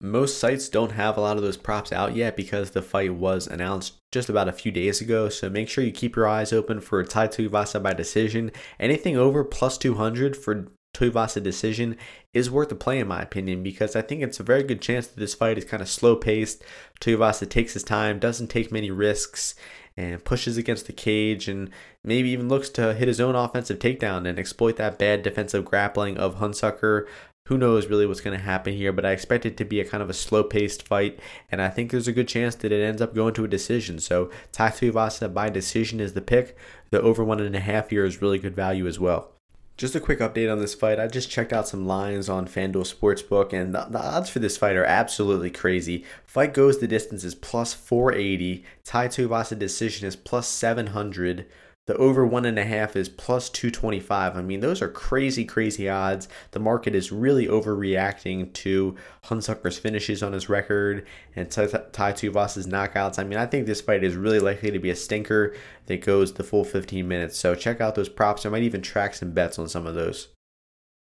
Most 0.00 0.38
sites 0.38 0.68
don't 0.68 0.92
have 0.92 1.16
a 1.16 1.20
lot 1.20 1.38
of 1.38 1.42
those 1.42 1.56
props 1.56 1.92
out 1.92 2.14
yet 2.14 2.36
because 2.36 2.70
the 2.70 2.82
fight 2.82 3.14
was 3.14 3.46
announced 3.46 3.94
just 4.12 4.28
about 4.28 4.48
a 4.48 4.52
few 4.52 4.70
days 4.70 5.00
ago. 5.00 5.28
So 5.28 5.50
make 5.50 5.68
sure 5.68 5.82
you 5.82 5.90
keep 5.90 6.14
your 6.14 6.28
eyes 6.28 6.52
open 6.52 6.80
for 6.80 7.02
Tai 7.02 7.28
Tuivasa 7.28 7.82
by 7.82 7.94
decision. 7.94 8.52
Anything 8.78 9.16
over 9.16 9.42
plus 9.42 9.76
200 9.76 10.36
for 10.36 10.68
Tuivasa 10.98 11.40
decision 11.40 11.96
is 12.34 12.50
worth 12.50 12.72
a 12.72 12.74
play 12.74 12.98
in 12.98 13.06
my 13.06 13.22
opinion 13.22 13.62
because 13.62 13.94
I 13.94 14.02
think 14.02 14.20
it's 14.20 14.40
a 14.40 14.42
very 14.44 14.64
good 14.64 14.82
chance 14.82 15.06
that 15.06 15.20
this 15.20 15.34
fight 15.34 15.56
is 15.56 15.64
kind 15.64 15.80
of 15.80 15.88
slow 15.88 16.16
paced. 16.16 16.64
Tuivasa 17.00 17.48
takes 17.48 17.74
his 17.74 17.84
time, 17.84 18.18
doesn't 18.18 18.48
take 18.48 18.72
many 18.72 18.90
risks, 18.90 19.54
and 19.96 20.24
pushes 20.24 20.56
against 20.56 20.86
the 20.86 20.92
cage 20.92 21.46
and 21.46 21.70
maybe 22.02 22.30
even 22.30 22.48
looks 22.48 22.68
to 22.70 22.94
hit 22.94 23.06
his 23.06 23.20
own 23.20 23.36
offensive 23.36 23.78
takedown 23.78 24.28
and 24.28 24.38
exploit 24.38 24.76
that 24.76 24.98
bad 24.98 25.22
defensive 25.22 25.64
grappling 25.64 26.16
of 26.18 26.36
Hunsucker. 26.36 27.06
Who 27.46 27.56
knows 27.56 27.86
really 27.86 28.06
what's 28.06 28.20
going 28.20 28.36
to 28.36 28.44
happen 28.44 28.74
here, 28.74 28.92
but 28.92 29.06
I 29.06 29.12
expect 29.12 29.46
it 29.46 29.56
to 29.56 29.64
be 29.64 29.80
a 29.80 29.88
kind 29.88 30.02
of 30.02 30.10
a 30.10 30.14
slow 30.14 30.42
paced 30.42 30.86
fight, 30.86 31.18
and 31.48 31.62
I 31.62 31.68
think 31.68 31.90
there's 31.90 32.08
a 32.08 32.12
good 32.12 32.28
chance 32.28 32.56
that 32.56 32.72
it 32.72 32.84
ends 32.84 33.00
up 33.00 33.14
going 33.14 33.34
to 33.34 33.44
a 33.44 33.48
decision. 33.48 34.00
So, 34.00 34.30
Tai 34.52 34.70
Tuivasa 34.70 35.32
by 35.32 35.48
decision 35.48 35.98
is 35.98 36.12
the 36.12 36.20
pick. 36.20 36.56
The 36.90 37.00
over 37.00 37.24
one 37.24 37.40
and 37.40 37.56
a 37.56 37.60
half 37.60 37.88
here 37.88 38.04
is 38.04 38.20
really 38.20 38.38
good 38.38 38.54
value 38.54 38.86
as 38.86 38.98
well. 38.98 39.37
Just 39.78 39.94
a 39.94 40.00
quick 40.00 40.18
update 40.18 40.50
on 40.50 40.58
this 40.58 40.74
fight. 40.74 40.98
I 40.98 41.06
just 41.06 41.30
checked 41.30 41.52
out 41.52 41.68
some 41.68 41.86
lines 41.86 42.28
on 42.28 42.48
FanDuel 42.48 42.92
Sportsbook, 42.92 43.52
and 43.52 43.72
the, 43.72 43.86
the, 43.88 44.00
odds 44.00 44.28
for 44.28 44.40
this 44.40 44.56
fight 44.56 44.74
are 44.74 44.84
absolutely 44.84 45.52
crazy. 45.52 46.04
Fight 46.26 46.52
goes 46.52 46.78
the 46.78 46.88
distance 46.88 47.22
is 47.22 47.36
plus 47.36 47.74
480. 47.74 48.64
Tai 48.82 49.06
Tuivasa 49.06 49.56
decision 49.56 50.08
is 50.08 50.16
plus 50.16 50.48
700. 50.48 51.46
The 51.88 51.96
over 51.96 52.26
one 52.26 52.44
and 52.44 52.58
a 52.58 52.66
half 52.66 52.96
is 52.96 53.08
plus 53.08 53.48
225. 53.48 54.36
I 54.36 54.42
mean, 54.42 54.60
those 54.60 54.82
are 54.82 54.90
crazy, 54.90 55.46
crazy 55.46 55.88
odds. 55.88 56.28
The 56.50 56.60
market 56.60 56.94
is 56.94 57.10
really 57.10 57.46
overreacting 57.46 58.52
to 58.52 58.94
Hunsucker's 59.24 59.78
finishes 59.78 60.22
on 60.22 60.34
his 60.34 60.50
record 60.50 61.06
and 61.34 61.50
Tai 61.50 61.66
Tuivasa's 62.12 62.66
knockouts. 62.66 63.18
I 63.18 63.24
mean, 63.24 63.38
I 63.38 63.46
think 63.46 63.64
this 63.64 63.80
fight 63.80 64.04
is 64.04 64.16
really 64.16 64.38
likely 64.38 64.70
to 64.70 64.78
be 64.78 64.90
a 64.90 64.94
stinker 64.94 65.56
that 65.86 66.04
goes 66.04 66.34
the 66.34 66.44
full 66.44 66.62
15 66.62 67.08
minutes. 67.08 67.38
So 67.38 67.54
check 67.54 67.80
out 67.80 67.94
those 67.94 68.10
props. 68.10 68.44
I 68.44 68.50
might 68.50 68.64
even 68.64 68.82
track 68.82 69.14
some 69.14 69.30
bets 69.30 69.58
on 69.58 69.66
some 69.66 69.86
of 69.86 69.94
those. 69.94 70.28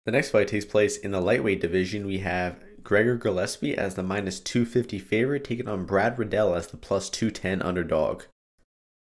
The 0.04 0.12
next 0.12 0.32
fight 0.32 0.48
takes 0.48 0.66
place 0.66 0.98
in 0.98 1.12
the 1.12 1.20
lightweight 1.22 1.62
division. 1.62 2.04
We 2.04 2.18
have 2.18 2.62
Gregor 2.82 3.16
Gillespie 3.16 3.74
as 3.74 3.94
the 3.94 4.02
minus 4.02 4.38
250 4.38 4.98
favorite, 4.98 5.44
taking 5.44 5.66
on 5.66 5.86
Brad 5.86 6.18
Riddell 6.18 6.54
as 6.54 6.66
the 6.66 6.76
plus 6.76 7.08
210 7.08 7.62
underdog. 7.62 8.24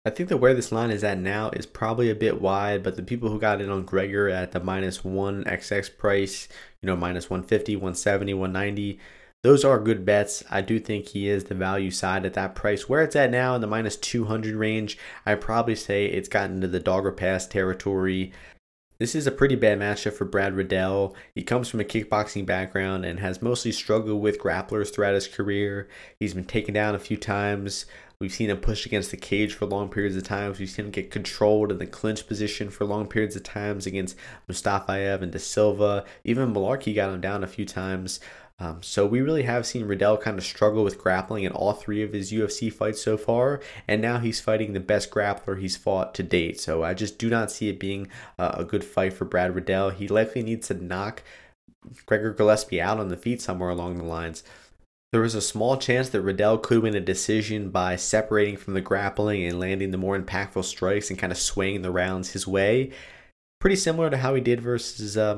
I 0.05 0.11
think 0.11 0.31
that 0.31 0.39
where 0.39 0.55
this 0.55 0.73
line 0.73 0.91
is 0.91 1.05
at 1.05 1.19
now 1.19 1.51
is 1.51 1.67
probably 1.67 2.11
a 2.11 2.15
bit 2.15 2.41
wide, 2.41 2.83
but 2.83 2.97
the 2.97 3.03
people 3.03 3.29
who 3.29 3.39
got 3.39 3.61
in 3.61 3.69
on 3.69 3.85
Gregor 3.85 4.31
at 4.31 4.53
the 4.53 4.61
minus 4.61 5.01
1xx 5.01 5.99
price, 5.99 6.49
you 6.81 6.87
know, 6.87 6.97
minus 6.97 7.29
150, 7.29 7.77
170, 7.77 8.33
190, 8.33 8.99
those 9.43 9.63
are 9.63 9.79
good 9.79 10.07
bets. 10.07 10.43
I 10.51 10.63
do 10.63 10.79
think 10.79 11.09
he 11.09 11.29
is 11.29 11.45
the 11.45 11.55
value 11.55 11.91
side 11.91 12.25
at 12.25 12.33
that 12.35 12.55
price. 12.55 12.89
Where 12.89 13.03
it's 13.03 13.17
at 13.17 13.31
now 13.31 13.55
in 13.55 13.61
the 13.61 13.67
minus 13.67 13.97
200 13.97 14.55
range, 14.55 14.97
I 15.27 15.35
probably 15.35 15.77
say 15.77 16.07
it's 16.07 16.31
gotten 16.31 16.57
into 16.57 16.69
the 16.69 16.81
dog 16.81 17.05
or 17.05 17.13
pass 17.13 17.47
territory. 17.47 18.33
This 18.99 19.15
is 19.15 19.27
a 19.27 19.33
pretty 19.33 19.55
bad 19.55 19.79
matchup 19.79 20.13
for 20.13 20.27
Brad 20.27 20.55
Riddell. 20.55 21.15
He 21.35 21.43
comes 21.43 21.69
from 21.69 21.81
a 21.81 21.85
kickboxing 21.85 22.45
background 22.45 23.07
and 23.07 23.21
has 23.21 23.41
mostly 23.41 23.73
struggled 23.73 24.21
with 24.21 24.39
grapplers 24.39 24.93
throughout 24.93 25.15
his 25.15 25.27
career. 25.29 25.89
He's 26.19 26.35
been 26.35 26.45
taken 26.45 26.75
down 26.75 26.95
a 26.95 26.99
few 26.99 27.17
times. 27.17 27.87
We've 28.21 28.31
seen 28.31 28.51
him 28.51 28.59
push 28.59 28.85
against 28.85 29.11
the 29.11 29.17
cage 29.17 29.55
for 29.55 29.65
long 29.65 29.89
periods 29.89 30.15
of 30.15 30.25
times. 30.25 30.59
We've 30.59 30.69
seen 30.69 30.85
him 30.85 30.91
get 30.91 31.11
controlled 31.11 31.73
in 31.73 31.79
the 31.79 31.87
clinch 31.87 32.27
position 32.27 32.69
for 32.69 32.85
long 32.85 33.07
periods 33.07 33.35
of 33.35 33.45
times 33.45 33.87
against 33.87 34.15
Mustafayev 34.47 35.23
and 35.23 35.33
De 35.33 35.39
Silva. 35.39 36.05
Even 36.23 36.53
Mullarkey 36.53 36.95
got 36.95 37.15
him 37.15 37.23
down 37.23 37.43
a 37.43 37.47
few 37.47 37.65
times. 37.65 38.21
Um, 38.59 38.83
so 38.83 39.07
we 39.07 39.23
really 39.23 39.45
have 39.45 39.65
seen 39.65 39.87
Riddell 39.87 40.19
kind 40.19 40.37
of 40.37 40.45
struggle 40.45 40.85
with 40.85 40.99
grappling 40.99 41.45
in 41.45 41.53
all 41.53 41.73
three 41.73 42.03
of 42.03 42.13
his 42.13 42.31
UFC 42.31 42.71
fights 42.71 43.03
so 43.03 43.17
far, 43.17 43.63
and 43.89 44.03
now 44.03 44.19
he's 44.19 44.39
fighting 44.39 44.75
the 44.75 44.81
best 44.81 45.11
grappler 45.11 45.59
he's 45.59 45.79
fought 45.79 46.15
to 46.17 46.23
date. 46.23 46.61
So 46.61 46.83
I 46.85 46.93
just 46.93 47.19
do 47.19 47.31
not 47.31 47.51
see 47.51 47.71
it 47.71 47.81
being 47.81 48.09
a 48.39 48.65
good 48.65 48.85
fight 48.85 49.15
for 49.15 49.25
Brad 49.25 49.55
Riddell. 49.55 49.91
He 49.91 50.09
likely 50.09 50.43
needs 50.43 50.69
to 50.69 50.75
knock 50.75 51.23
Gregor 52.05 52.35
Gillespie 52.35 52.83
out 52.83 53.01
on 53.01 53.09
the 53.09 53.17
feet 53.17 53.41
somewhere 53.41 53.71
along 53.71 53.97
the 53.97 54.05
lines. 54.05 54.43
There 55.13 55.23
was 55.23 55.35
a 55.35 55.41
small 55.41 55.77
chance 55.77 56.09
that 56.11 56.23
Riddell 56.23 56.59
could 56.59 56.85
win 56.85 56.95
a 56.95 57.01
decision 57.01 57.71
by 57.71 57.97
separating 57.97 58.57
from 58.57 58.75
the 58.75 58.81
grappling 58.81 59.45
and 59.45 59.59
landing 59.59 59.91
the 59.91 59.99
more 59.99 60.17
impactful 60.17 60.65
strikes 60.65 61.11
and 61.11 61.19
kind 61.19 61.33
of 61.33 61.39
swaying 61.39 61.83
the 61.83 61.91
rounds 61.91 62.31
his 62.31 62.47
way. 62.47 62.93
Pretty 63.59 63.75
similar 63.75 64.09
to 64.09 64.19
how 64.19 64.37
he 64.37 64.41
did 64.41 64.61
versus 64.61 65.17
uh, 65.17 65.35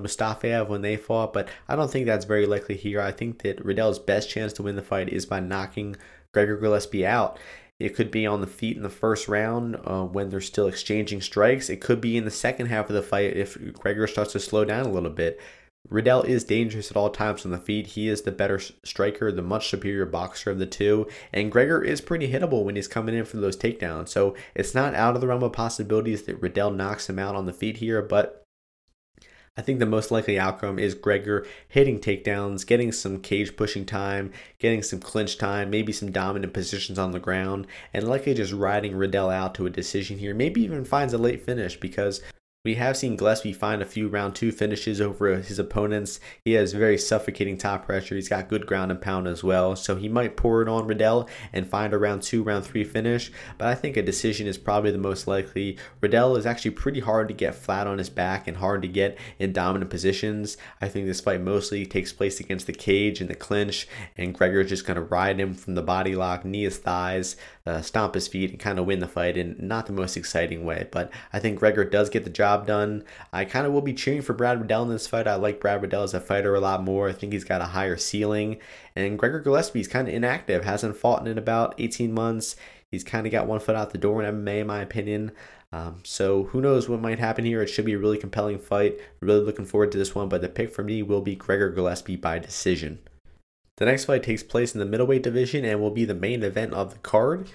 when 0.68 0.82
they 0.82 0.96
fought, 0.96 1.32
but 1.32 1.48
I 1.68 1.74
don't 1.74 1.90
think 1.90 2.04
that's 2.04 2.26
very 2.26 2.44
likely 2.44 2.76
here. 2.76 3.00
I 3.00 3.12
think 3.12 3.42
that 3.42 3.64
Riddell's 3.64 3.98
best 3.98 4.28
chance 4.28 4.52
to 4.54 4.62
win 4.62 4.76
the 4.76 4.82
fight 4.82 5.08
is 5.08 5.24
by 5.24 5.40
knocking 5.40 5.96
Gregor 6.34 6.58
Gillespie 6.58 7.06
out. 7.06 7.38
It 7.80 7.96
could 7.96 8.10
be 8.10 8.26
on 8.26 8.42
the 8.42 8.46
feet 8.46 8.76
in 8.76 8.82
the 8.82 8.90
first 8.90 9.26
round 9.26 9.76
uh, 9.84 10.04
when 10.04 10.28
they're 10.28 10.42
still 10.42 10.68
exchanging 10.68 11.22
strikes. 11.22 11.70
It 11.70 11.80
could 11.80 12.00
be 12.00 12.18
in 12.18 12.26
the 12.26 12.30
second 12.30 12.66
half 12.66 12.90
of 12.90 12.94
the 12.94 13.02
fight 13.02 13.36
if 13.36 13.56
Gregor 13.72 14.06
starts 14.06 14.32
to 14.32 14.40
slow 14.40 14.66
down 14.66 14.84
a 14.84 14.92
little 14.92 15.10
bit. 15.10 15.40
Riddell 15.88 16.22
is 16.22 16.44
dangerous 16.44 16.90
at 16.90 16.96
all 16.96 17.10
times 17.10 17.44
on 17.44 17.50
the 17.50 17.58
feet. 17.58 17.88
He 17.88 18.08
is 18.08 18.22
the 18.22 18.32
better 18.32 18.58
striker, 18.58 19.30
the 19.30 19.42
much 19.42 19.68
superior 19.68 20.06
boxer 20.06 20.50
of 20.50 20.58
the 20.58 20.66
two. 20.66 21.06
And 21.32 21.52
Gregor 21.52 21.82
is 21.82 22.00
pretty 22.00 22.32
hittable 22.32 22.64
when 22.64 22.76
he's 22.76 22.88
coming 22.88 23.14
in 23.14 23.24
for 23.24 23.36
those 23.36 23.56
takedowns. 23.56 24.08
So 24.08 24.34
it's 24.54 24.74
not 24.74 24.94
out 24.94 25.14
of 25.14 25.20
the 25.20 25.26
realm 25.26 25.42
of 25.42 25.52
possibilities 25.52 26.22
that 26.22 26.40
Riddell 26.40 26.70
knocks 26.70 27.10
him 27.10 27.18
out 27.18 27.34
on 27.34 27.46
the 27.46 27.52
feet 27.52 27.78
here, 27.78 28.00
but 28.00 28.42
I 29.54 29.60
think 29.60 29.80
the 29.80 29.86
most 29.86 30.10
likely 30.10 30.38
outcome 30.38 30.78
is 30.78 30.94
Gregor 30.94 31.46
hitting 31.68 32.00
takedowns, 32.00 32.66
getting 32.66 32.90
some 32.90 33.20
cage 33.20 33.54
pushing 33.54 33.84
time, 33.84 34.32
getting 34.58 34.82
some 34.82 34.98
clinch 34.98 35.36
time, 35.36 35.68
maybe 35.68 35.92
some 35.92 36.10
dominant 36.10 36.54
positions 36.54 36.98
on 36.98 37.10
the 37.10 37.20
ground, 37.20 37.66
and 37.92 38.08
likely 38.08 38.32
just 38.32 38.54
riding 38.54 38.96
Riddell 38.96 39.28
out 39.28 39.54
to 39.56 39.66
a 39.66 39.70
decision 39.70 40.18
here. 40.18 40.34
Maybe 40.34 40.62
even 40.62 40.86
finds 40.86 41.12
a 41.12 41.18
late 41.18 41.44
finish 41.44 41.78
because 41.78 42.22
we 42.64 42.76
have 42.76 42.96
seen 42.96 43.16
Gillespie 43.16 43.52
find 43.52 43.82
a 43.82 43.86
few 43.86 44.06
round 44.06 44.36
two 44.36 44.52
finishes 44.52 45.00
over 45.00 45.34
his 45.34 45.58
opponents. 45.58 46.20
He 46.44 46.52
has 46.52 46.72
very 46.72 46.96
suffocating 46.96 47.58
top 47.58 47.84
pressure. 47.84 48.14
He's 48.14 48.28
got 48.28 48.48
good 48.48 48.66
ground 48.66 48.92
and 48.92 49.00
pound 49.00 49.26
as 49.26 49.42
well. 49.42 49.74
So 49.74 49.96
he 49.96 50.08
might 50.08 50.36
pour 50.36 50.62
it 50.62 50.68
on 50.68 50.86
Riddell 50.86 51.28
and 51.52 51.66
find 51.66 51.92
a 51.92 51.98
round 51.98 52.22
two, 52.22 52.44
round 52.44 52.64
three 52.64 52.84
finish. 52.84 53.32
But 53.58 53.66
I 53.66 53.74
think 53.74 53.96
a 53.96 54.02
decision 54.02 54.46
is 54.46 54.58
probably 54.58 54.92
the 54.92 54.98
most 54.98 55.26
likely. 55.26 55.76
Riddell 56.00 56.36
is 56.36 56.46
actually 56.46 56.70
pretty 56.70 57.00
hard 57.00 57.26
to 57.26 57.34
get 57.34 57.56
flat 57.56 57.88
on 57.88 57.98
his 57.98 58.10
back 58.10 58.46
and 58.46 58.56
hard 58.56 58.82
to 58.82 58.88
get 58.88 59.18
in 59.40 59.52
dominant 59.52 59.90
positions. 59.90 60.56
I 60.80 60.88
think 60.88 61.06
this 61.06 61.20
fight 61.20 61.40
mostly 61.40 61.84
takes 61.84 62.12
place 62.12 62.38
against 62.38 62.68
the 62.68 62.72
cage 62.72 63.20
and 63.20 63.28
the 63.28 63.34
clinch. 63.34 63.88
And 64.16 64.32
Gregor's 64.32 64.68
just 64.68 64.86
going 64.86 64.98
to 64.98 65.02
ride 65.02 65.40
him 65.40 65.54
from 65.54 65.74
the 65.74 65.82
body 65.82 66.14
lock, 66.14 66.44
knee 66.44 66.62
his 66.62 66.78
thighs, 66.78 67.34
uh, 67.66 67.80
stomp 67.80 68.14
his 68.14 68.28
feet, 68.28 68.50
and 68.50 68.58
kind 68.58 68.78
of 68.78 68.86
win 68.86 68.98
the 68.98 69.08
fight 69.08 69.36
in 69.36 69.56
not 69.58 69.86
the 69.86 69.92
most 69.92 70.16
exciting 70.16 70.64
way. 70.64 70.88
But 70.90 71.10
I 71.32 71.38
think 71.38 71.58
Gregor 71.58 71.84
does 71.84 72.10
get 72.10 72.24
the 72.24 72.30
job 72.30 72.66
done. 72.66 73.04
I 73.32 73.44
kind 73.44 73.66
of 73.66 73.72
will 73.72 73.82
be 73.82 73.94
cheering 73.94 74.22
for 74.22 74.32
Brad 74.32 74.60
Riddell 74.60 74.82
in 74.82 74.88
this 74.88 75.06
fight. 75.06 75.28
I 75.28 75.36
like 75.36 75.60
Brad 75.60 75.82
Riddell 75.82 76.02
as 76.02 76.14
a 76.14 76.20
fighter 76.20 76.54
a 76.54 76.60
lot 76.60 76.82
more. 76.82 77.08
I 77.08 77.12
think 77.12 77.32
he's 77.32 77.44
got 77.44 77.60
a 77.60 77.66
higher 77.66 77.96
ceiling. 77.96 78.58
And 78.96 79.18
Gregor 79.18 79.40
Gillespie 79.40 79.80
is 79.80 79.88
kind 79.88 80.08
of 80.08 80.14
inactive, 80.14 80.64
hasn't 80.64 80.96
fought 80.96 81.26
in 81.26 81.38
about 81.38 81.74
18 81.78 82.12
months. 82.12 82.56
He's 82.90 83.04
kind 83.04 83.26
of 83.26 83.32
got 83.32 83.46
one 83.46 83.60
foot 83.60 83.76
out 83.76 83.90
the 83.90 83.98
door 83.98 84.22
in 84.22 84.44
MMA, 84.44 84.60
in 84.60 84.66
my 84.66 84.82
opinion. 84.82 85.32
Um, 85.72 86.00
so 86.04 86.44
who 86.44 86.60
knows 86.60 86.88
what 86.88 87.00
might 87.00 87.18
happen 87.18 87.46
here? 87.46 87.62
It 87.62 87.68
should 87.68 87.86
be 87.86 87.94
a 87.94 87.98
really 87.98 88.18
compelling 88.18 88.58
fight. 88.58 88.98
Really 89.20 89.40
looking 89.40 89.64
forward 89.64 89.90
to 89.92 89.98
this 89.98 90.14
one. 90.14 90.28
But 90.28 90.42
the 90.42 90.48
pick 90.48 90.74
for 90.74 90.82
me 90.82 91.02
will 91.02 91.22
be 91.22 91.34
Gregor 91.34 91.70
Gillespie 91.70 92.16
by 92.16 92.38
decision. 92.38 92.98
The 93.78 93.86
next 93.86 94.04
fight 94.04 94.22
takes 94.22 94.42
place 94.42 94.74
in 94.74 94.80
the 94.80 94.86
middleweight 94.86 95.22
division 95.22 95.64
and 95.64 95.80
will 95.80 95.90
be 95.90 96.04
the 96.04 96.14
main 96.14 96.42
event 96.42 96.74
of 96.74 96.92
the 96.92 96.98
card. 96.98 97.48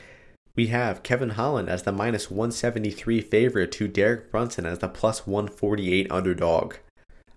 We 0.56 0.68
have 0.68 1.04
Kevin 1.04 1.30
Holland 1.32 1.70
as 1.70 1.84
the 1.84 1.92
minus 1.92 2.32
173 2.32 3.22
favorite 3.22 3.72
to 3.74 3.88
Derek 3.88 4.32
Brunson 4.32 4.66
as 4.66 4.80
the 4.80 4.88
plus 4.88 5.28
148 5.28 6.12
underdog. 6.12 6.76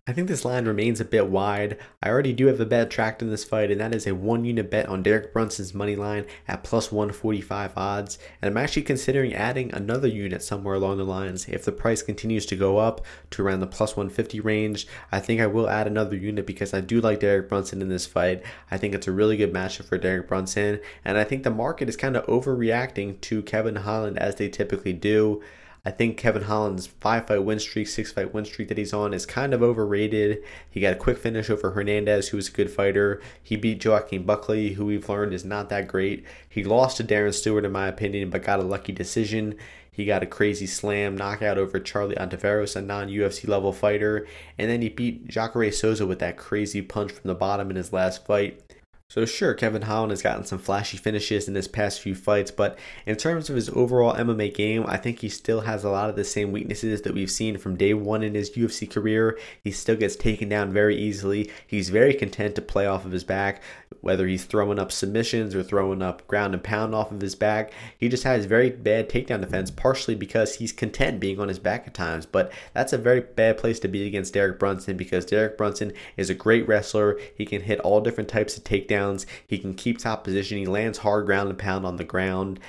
I 0.07 0.13
think 0.13 0.29
this 0.29 0.45
line 0.45 0.65
remains 0.65 0.99
a 0.99 1.05
bit 1.05 1.29
wide. 1.29 1.79
I 2.03 2.09
already 2.09 2.33
do 2.33 2.47
have 2.47 2.59
a 2.59 2.67
bet 2.67 2.91
tracked 2.91 3.21
in 3.21 3.31
this 3.31 3.45
fight, 3.45 3.71
and 3.71 3.81
that 3.81 3.95
is 3.95 4.07
a 4.07 4.15
one 4.15 4.45
unit 4.45 4.71
bet 4.71 4.89
on 4.89 5.03
Derek 5.03 5.33
Brunson's 5.33 5.75
money 5.75 5.95
line 5.95 6.25
at 6.49 6.65
plus 6.65 6.91
145 6.91 7.73
odds. 7.77 8.19
And 8.41 8.51
I'm 8.51 8.57
actually 8.57 8.83
considering 8.83 9.35
adding 9.35 9.73
another 9.73 10.09
unit 10.09 10.43
somewhere 10.43 10.75
along 10.75 10.97
the 10.97 11.05
lines. 11.05 11.47
If 11.49 11.65
the 11.65 11.73
price 11.73 12.03
continues 12.03 12.47
to 12.47 12.57
go 12.57 12.79
up 12.79 13.05
to 13.31 13.43
around 13.43 13.61
the 13.61 13.67
plus 13.67 13.97
150 13.97 14.41
range, 14.41 14.87
I 15.13 15.21
think 15.21 15.41
I 15.41 15.47
will 15.47 15.69
add 15.69 15.87
another 15.87 16.17
unit 16.17 16.47
because 16.47 16.73
I 16.73 16.81
do 16.81 17.01
like 17.01 17.21
Derek 17.21 17.49
Brunson 17.49 17.83
in 17.83 17.89
this 17.89 18.07
fight. 18.07 18.43
I 18.71 18.79
think 18.79 18.95
it's 18.95 19.07
a 19.07 19.13
really 19.13 19.37
good 19.37 19.53
matchup 19.53 19.85
for 19.85 19.99
Derek 19.99 20.29
Brunson, 20.29 20.81
and 21.05 21.19
I 21.19 21.25
think 21.25 21.43
the 21.43 21.51
market 21.51 21.89
is 21.89 21.97
kind 21.97 22.17
of 22.17 22.27
overreacting 22.27 23.21
to 23.21 23.43
Kevin 23.43 23.77
Holland 23.77 24.19
as 24.19 24.37
they 24.37 24.49
typically 24.49 24.95
do. 24.95 25.43
I 25.85 25.91
think 25.91 26.19
Kevin 26.19 26.43
Holland's 26.43 26.87
five 26.87 27.27
fight 27.27 27.43
win 27.43 27.59
streak, 27.59 27.89
six 27.89 28.13
fight 28.13 28.35
win 28.35 28.45
streak 28.45 28.69
that 28.69 28.77
he's 28.77 28.93
on 28.93 29.15
is 29.15 29.25
kind 29.25 29.55
of 29.55 29.63
overrated. 29.63 30.43
He 30.71 30.81
got 30.81 30.93
a 30.93 30.97
quick 30.97 31.17
finish 31.17 31.49
over 31.49 31.71
Hernandez, 31.71 32.29
who 32.29 32.37
was 32.37 32.49
a 32.49 32.53
good 32.53 32.71
fighter. 32.71 33.23
He 33.43 33.57
beat 33.57 33.85
Joaquin 33.85 34.25
Buckley, 34.25 34.75
who 34.75 34.85
we've 34.85 35.09
learned 35.09 35.33
is 35.33 35.45
not 35.45 35.71
that 35.71 35.89
great. 35.89 36.25
He 36.49 36.65
lost 36.65 36.99
to 36.99 37.05
Darren 37.05 37.33
Stewart, 37.33 37.65
in 37.65 37.73
my 37.73 37.89
opinion, 37.89 38.29
but 38.29 38.43
got 38.43 38.61
a 38.61 38.65
lucky 38.65 38.93
decision. 38.93 39.57
He 39.91 40.05
got 40.05 40.23
a 40.23 40.27
crazy 40.27 40.67
slam 40.67 41.17
knockout 41.17 41.59
over 41.59 41.81
Charlie 41.81 42.15
Ontiveros, 42.15 42.77
a 42.77 42.83
non 42.83 43.09
UFC 43.09 43.49
level 43.49 43.73
fighter. 43.73 44.27
And 44.59 44.71
then 44.71 44.83
he 44.83 44.89
beat 44.91 45.29
Jacare 45.29 45.73
Souza 45.73 46.07
with 46.07 46.19
that 46.21 46.37
crazy 46.37 46.83
punch 46.83 47.13
from 47.13 47.29
the 47.29 47.35
bottom 47.35 47.71
in 47.71 47.77
his 47.77 47.93
last 47.93 48.27
fight. 48.27 48.63
So 49.11 49.25
sure, 49.25 49.55
Kevin 49.55 49.83
Holland 49.83 50.13
has 50.13 50.23
gotten 50.23 50.45
some 50.45 50.61
flashy 50.61 50.97
finishes 50.97 51.49
in 51.49 51.57
his 51.57 51.67
past 51.67 52.01
few 52.01 52.15
fights, 52.15 52.53
but 52.53 52.79
in 53.07 53.17
terms 53.17 53.51
of 53.51 53.57
his 53.57 53.69
overall 53.71 54.15
MMA 54.15 54.55
game, 54.55 54.85
I 54.87 54.99
think 54.99 55.19
he 55.19 55.29
still 55.29 55.63
has 55.63 55.83
a 55.83 55.91
lot 55.91 56.09
of 56.09 56.15
the 56.15 56.23
same 56.23 56.53
weaknesses 56.53 57.03
that 57.03 57.13
we've 57.13 57.29
seen 57.29 57.59
from 57.59 57.75
day 57.75 57.93
one 57.93 58.23
in 58.23 58.37
his 58.37 58.53
UFC 58.53 58.89
career. 58.89 59.37
He 59.65 59.73
still 59.73 59.97
gets 59.97 60.15
taken 60.15 60.49
down 60.49 60.73
very 60.73 60.97
easily. 60.97 61.51
He's 61.67 61.89
very 61.89 62.15
content 62.15 62.55
to 62.55 62.63
play 62.63 62.87
off 62.87 63.05
of 63.05 63.11
his 63.11 63.25
back, 63.25 63.65
whether 64.01 64.29
he's 64.29 64.45
throwing 64.45 64.79
up 64.79 64.93
submissions 64.93 65.57
or 65.57 65.65
throwing 65.65 66.03
up 66.03 66.25
ground 66.29 66.55
and 66.55 66.63
pound 66.63 66.95
off 66.95 67.11
of 67.11 67.21
his 67.21 67.35
back. 67.35 67.73
He 67.99 68.09
just 68.09 68.23
has 68.23 68.45
very 68.45 68.71
bad 68.71 69.09
takedown 69.09 69.41
defense, 69.41 69.73
partially 69.73 70.15
because 70.15 70.55
he's 70.55 70.71
content 70.71 71.19
being 71.19 71.41
on 71.41 71.49
his 71.49 71.59
back 71.59 71.89
at 71.89 71.95
times. 71.95 72.27
But 72.27 72.53
that's 72.75 72.93
a 72.93 72.99
very 72.99 73.23
bad 73.23 73.59
place 73.59 73.81
to 73.81 73.89
be 73.89 74.07
against 74.07 74.35
Derek 74.35 74.61
Brunson 74.61 74.97
because 74.97 75.27
Derek 75.27 75.59
Brunson 75.59 75.95
is 76.17 76.31
a 76.31 76.35
great 76.35 76.69
wrestler. 76.69 77.19
He 77.35 77.45
can 77.45 77.63
hit 77.63 77.81
all 77.81 78.01
different 78.01 78.29
types 78.29 78.57
of 78.57 78.63
takedowns 78.63 79.00
He 79.47 79.59
can 79.59 79.75
keep 79.75 79.99
top 79.99 80.25
position. 80.25 80.59
He 80.59 80.67
lands 80.67 80.99
hard 80.99 81.27
ground 81.27 81.51
and 81.51 81.59
pound 81.59 81.87
on 81.87 81.97
the 81.97 82.05
ground. 82.05 82.61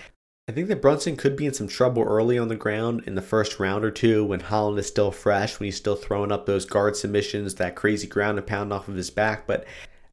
I 0.47 0.53
think 0.53 0.67
that 0.67 0.81
Brunson 0.81 1.15
could 1.15 1.35
be 1.35 1.45
in 1.45 1.53
some 1.53 1.67
trouble 1.67 2.03
early 2.03 2.37
on 2.37 2.47
the 2.47 2.55
ground 2.55 3.03
in 3.05 3.15
the 3.15 3.21
first 3.21 3.59
round 3.59 3.85
or 3.85 3.91
two 3.91 4.25
when 4.25 4.39
Holland 4.41 4.79
is 4.79 4.87
still 4.87 5.11
fresh, 5.11 5.59
when 5.59 5.65
he's 5.65 5.77
still 5.77 5.95
throwing 5.95 6.31
up 6.31 6.45
those 6.45 6.65
guard 6.65 6.97
submissions, 6.97 7.55
that 7.55 7.75
crazy 7.75 8.07
ground 8.07 8.37
and 8.37 8.47
pound 8.47 8.73
off 8.73 8.87
of 8.87 8.95
his 8.95 9.11
back. 9.11 9.47
But 9.47 9.65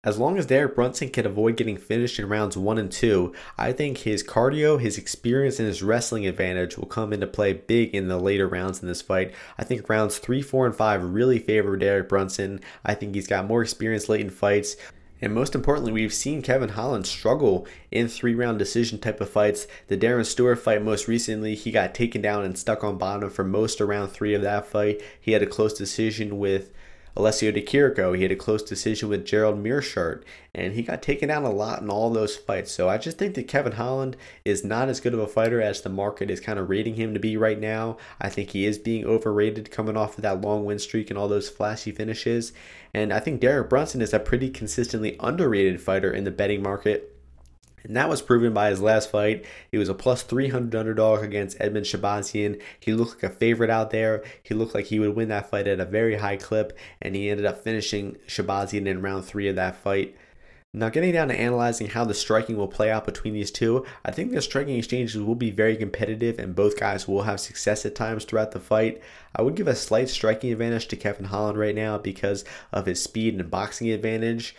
as 0.04 0.16
long 0.16 0.38
as 0.38 0.46
Derek 0.46 0.76
Brunson 0.76 1.10
can 1.10 1.26
avoid 1.26 1.56
getting 1.56 1.76
finished 1.76 2.20
in 2.20 2.28
rounds 2.28 2.56
one 2.56 2.78
and 2.78 2.92
two, 2.92 3.34
I 3.58 3.72
think 3.72 3.98
his 3.98 4.22
cardio, 4.22 4.80
his 4.80 4.96
experience, 4.96 5.58
and 5.58 5.66
his 5.66 5.82
wrestling 5.82 6.24
advantage 6.26 6.78
will 6.78 6.86
come 6.86 7.12
into 7.12 7.26
play 7.26 7.54
big 7.54 7.94
in 7.94 8.06
the 8.06 8.18
later 8.18 8.46
rounds 8.46 8.80
in 8.80 8.86
this 8.86 9.02
fight. 9.02 9.34
I 9.58 9.64
think 9.64 9.88
rounds 9.88 10.18
three, 10.18 10.40
four, 10.40 10.66
and 10.66 10.76
five 10.76 11.02
really 11.02 11.40
favor 11.40 11.76
Derek 11.76 12.08
Brunson. 12.08 12.60
I 12.84 12.94
think 12.94 13.16
he's 13.16 13.26
got 13.26 13.46
more 13.46 13.62
experience 13.62 14.08
late 14.08 14.20
in 14.20 14.30
fights. 14.30 14.76
And 15.20 15.34
most 15.34 15.54
importantly, 15.54 15.92
we've 15.92 16.12
seen 16.12 16.42
Kevin 16.42 16.70
Holland 16.70 17.06
struggle 17.06 17.66
in 17.90 18.08
three 18.08 18.34
round 18.34 18.58
decision 18.58 18.98
type 18.98 19.20
of 19.20 19.30
fights. 19.30 19.66
The 19.88 19.96
Darren 19.96 20.24
Stewart 20.24 20.58
fight 20.58 20.82
most 20.82 21.08
recently, 21.08 21.54
he 21.54 21.70
got 21.70 21.94
taken 21.94 22.22
down 22.22 22.44
and 22.44 22.56
stuck 22.56 22.84
on 22.84 22.98
bottom 22.98 23.30
for 23.30 23.44
most 23.44 23.80
around 23.80 24.08
three 24.08 24.34
of 24.34 24.42
that 24.42 24.66
fight. 24.66 25.02
He 25.20 25.32
had 25.32 25.42
a 25.42 25.46
close 25.46 25.74
decision 25.74 26.38
with 26.38 26.72
Alessio 27.18 27.50
De 27.50 27.60
Chirico, 27.60 28.16
he 28.16 28.22
had 28.22 28.30
a 28.30 28.36
close 28.36 28.62
decision 28.62 29.08
with 29.08 29.26
Gerald 29.26 29.60
Meerschaert, 29.60 30.22
and 30.54 30.74
he 30.74 30.82
got 30.82 31.02
taken 31.02 31.28
down 31.28 31.42
a 31.42 31.50
lot 31.50 31.82
in 31.82 31.90
all 31.90 32.10
those 32.10 32.36
fights. 32.36 32.70
So 32.70 32.88
I 32.88 32.96
just 32.96 33.18
think 33.18 33.34
that 33.34 33.48
Kevin 33.48 33.72
Holland 33.72 34.16
is 34.44 34.64
not 34.64 34.88
as 34.88 35.00
good 35.00 35.14
of 35.14 35.18
a 35.18 35.26
fighter 35.26 35.60
as 35.60 35.80
the 35.80 35.88
market 35.88 36.30
is 36.30 36.38
kind 36.38 36.60
of 36.60 36.70
rating 36.70 36.94
him 36.94 37.14
to 37.14 37.20
be 37.20 37.36
right 37.36 37.58
now. 37.58 37.96
I 38.20 38.28
think 38.28 38.50
he 38.50 38.66
is 38.66 38.78
being 38.78 39.04
overrated 39.04 39.72
coming 39.72 39.96
off 39.96 40.16
of 40.16 40.22
that 40.22 40.40
long 40.40 40.64
win 40.64 40.78
streak 40.78 41.10
and 41.10 41.18
all 41.18 41.26
those 41.26 41.50
flashy 41.50 41.90
finishes. 41.90 42.52
And 42.94 43.12
I 43.12 43.18
think 43.18 43.40
Derek 43.40 43.68
Brunson 43.68 44.00
is 44.00 44.14
a 44.14 44.20
pretty 44.20 44.48
consistently 44.48 45.16
underrated 45.18 45.80
fighter 45.82 46.12
in 46.12 46.22
the 46.22 46.30
betting 46.30 46.62
market. 46.62 47.17
And 47.88 47.96
that 47.96 48.10
was 48.10 48.20
proven 48.20 48.52
by 48.52 48.68
his 48.68 48.82
last 48.82 49.10
fight. 49.10 49.46
He 49.72 49.78
was 49.78 49.88
a 49.88 49.94
plus 49.94 50.22
300 50.22 50.78
underdog 50.78 51.24
against 51.24 51.58
Edmen 51.58 51.84
Shahbazyan. 51.84 52.60
He 52.78 52.92
looked 52.92 53.14
like 53.22 53.32
a 53.32 53.34
favorite 53.34 53.70
out 53.70 53.90
there. 53.90 54.22
He 54.42 54.54
looked 54.54 54.74
like 54.74 54.86
he 54.86 55.00
would 55.00 55.16
win 55.16 55.28
that 55.30 55.48
fight 55.48 55.66
at 55.66 55.80
a 55.80 55.86
very 55.86 56.16
high 56.16 56.36
clip, 56.36 56.76
and 57.00 57.16
he 57.16 57.30
ended 57.30 57.46
up 57.46 57.64
finishing 57.64 58.18
Shabazian 58.26 58.86
in 58.86 59.00
round 59.00 59.24
three 59.24 59.48
of 59.48 59.56
that 59.56 59.74
fight. 59.74 60.14
Now, 60.74 60.90
getting 60.90 61.14
down 61.14 61.28
to 61.28 61.40
analyzing 61.40 61.88
how 61.88 62.04
the 62.04 62.12
striking 62.12 62.58
will 62.58 62.68
play 62.68 62.90
out 62.90 63.06
between 63.06 63.32
these 63.32 63.50
two, 63.50 63.86
I 64.04 64.10
think 64.10 64.32
the 64.32 64.42
striking 64.42 64.76
exchanges 64.76 65.16
will 65.16 65.34
be 65.34 65.50
very 65.50 65.74
competitive 65.74 66.38
and 66.38 66.54
both 66.54 66.78
guys 66.78 67.08
will 67.08 67.22
have 67.22 67.40
success 67.40 67.86
at 67.86 67.94
times 67.94 68.26
throughout 68.26 68.50
the 68.50 68.60
fight. 68.60 69.00
I 69.34 69.40
would 69.40 69.54
give 69.54 69.66
a 69.66 69.74
slight 69.74 70.10
striking 70.10 70.52
advantage 70.52 70.88
to 70.88 70.96
Kevin 70.96 71.24
Holland 71.24 71.58
right 71.58 71.74
now 71.74 71.96
because 71.96 72.44
of 72.70 72.84
his 72.84 73.02
speed 73.02 73.34
and 73.34 73.50
boxing 73.50 73.88
advantage. 73.90 74.54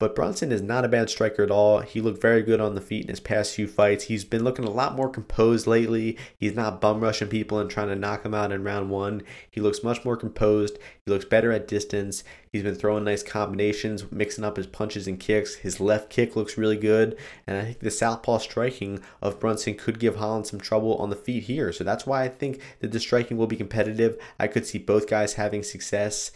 But 0.00 0.14
Brunson 0.14 0.50
is 0.50 0.62
not 0.62 0.86
a 0.86 0.88
bad 0.88 1.10
striker 1.10 1.42
at 1.42 1.50
all. 1.50 1.80
He 1.80 2.00
looked 2.00 2.22
very 2.22 2.42
good 2.42 2.58
on 2.58 2.74
the 2.74 2.80
feet 2.80 3.02
in 3.02 3.10
his 3.10 3.20
past 3.20 3.54
few 3.54 3.68
fights. 3.68 4.04
He's 4.04 4.24
been 4.24 4.42
looking 4.42 4.64
a 4.64 4.70
lot 4.70 4.96
more 4.96 5.10
composed 5.10 5.66
lately. 5.66 6.16
He's 6.38 6.54
not 6.54 6.80
bum 6.80 7.00
rushing 7.00 7.28
people 7.28 7.58
and 7.58 7.70
trying 7.70 7.88
to 7.88 7.94
knock 7.94 8.22
them 8.22 8.32
out 8.32 8.50
in 8.50 8.64
round 8.64 8.88
one. 8.88 9.22
He 9.50 9.60
looks 9.60 9.84
much 9.84 10.02
more 10.02 10.16
composed. 10.16 10.78
He 11.04 11.12
looks 11.12 11.26
better 11.26 11.52
at 11.52 11.68
distance. 11.68 12.24
He's 12.50 12.62
been 12.62 12.76
throwing 12.76 13.04
nice 13.04 13.22
combinations, 13.22 14.10
mixing 14.10 14.42
up 14.42 14.56
his 14.56 14.66
punches 14.66 15.06
and 15.06 15.20
kicks. 15.20 15.56
His 15.56 15.80
left 15.80 16.08
kick 16.08 16.34
looks 16.34 16.56
really 16.56 16.78
good. 16.78 17.18
And 17.46 17.58
I 17.58 17.64
think 17.64 17.80
the 17.80 17.90
southpaw 17.90 18.38
striking 18.38 19.02
of 19.20 19.38
Brunson 19.38 19.74
could 19.74 19.98
give 19.98 20.16
Holland 20.16 20.46
some 20.46 20.60
trouble 20.60 20.96
on 20.96 21.10
the 21.10 21.16
feet 21.16 21.42
here. 21.42 21.74
So 21.74 21.84
that's 21.84 22.06
why 22.06 22.22
I 22.22 22.28
think 22.28 22.62
that 22.80 22.90
the 22.90 23.00
striking 23.00 23.36
will 23.36 23.46
be 23.46 23.56
competitive. 23.56 24.18
I 24.38 24.46
could 24.46 24.66
see 24.66 24.78
both 24.78 25.10
guys 25.10 25.34
having 25.34 25.62
success. 25.62 26.32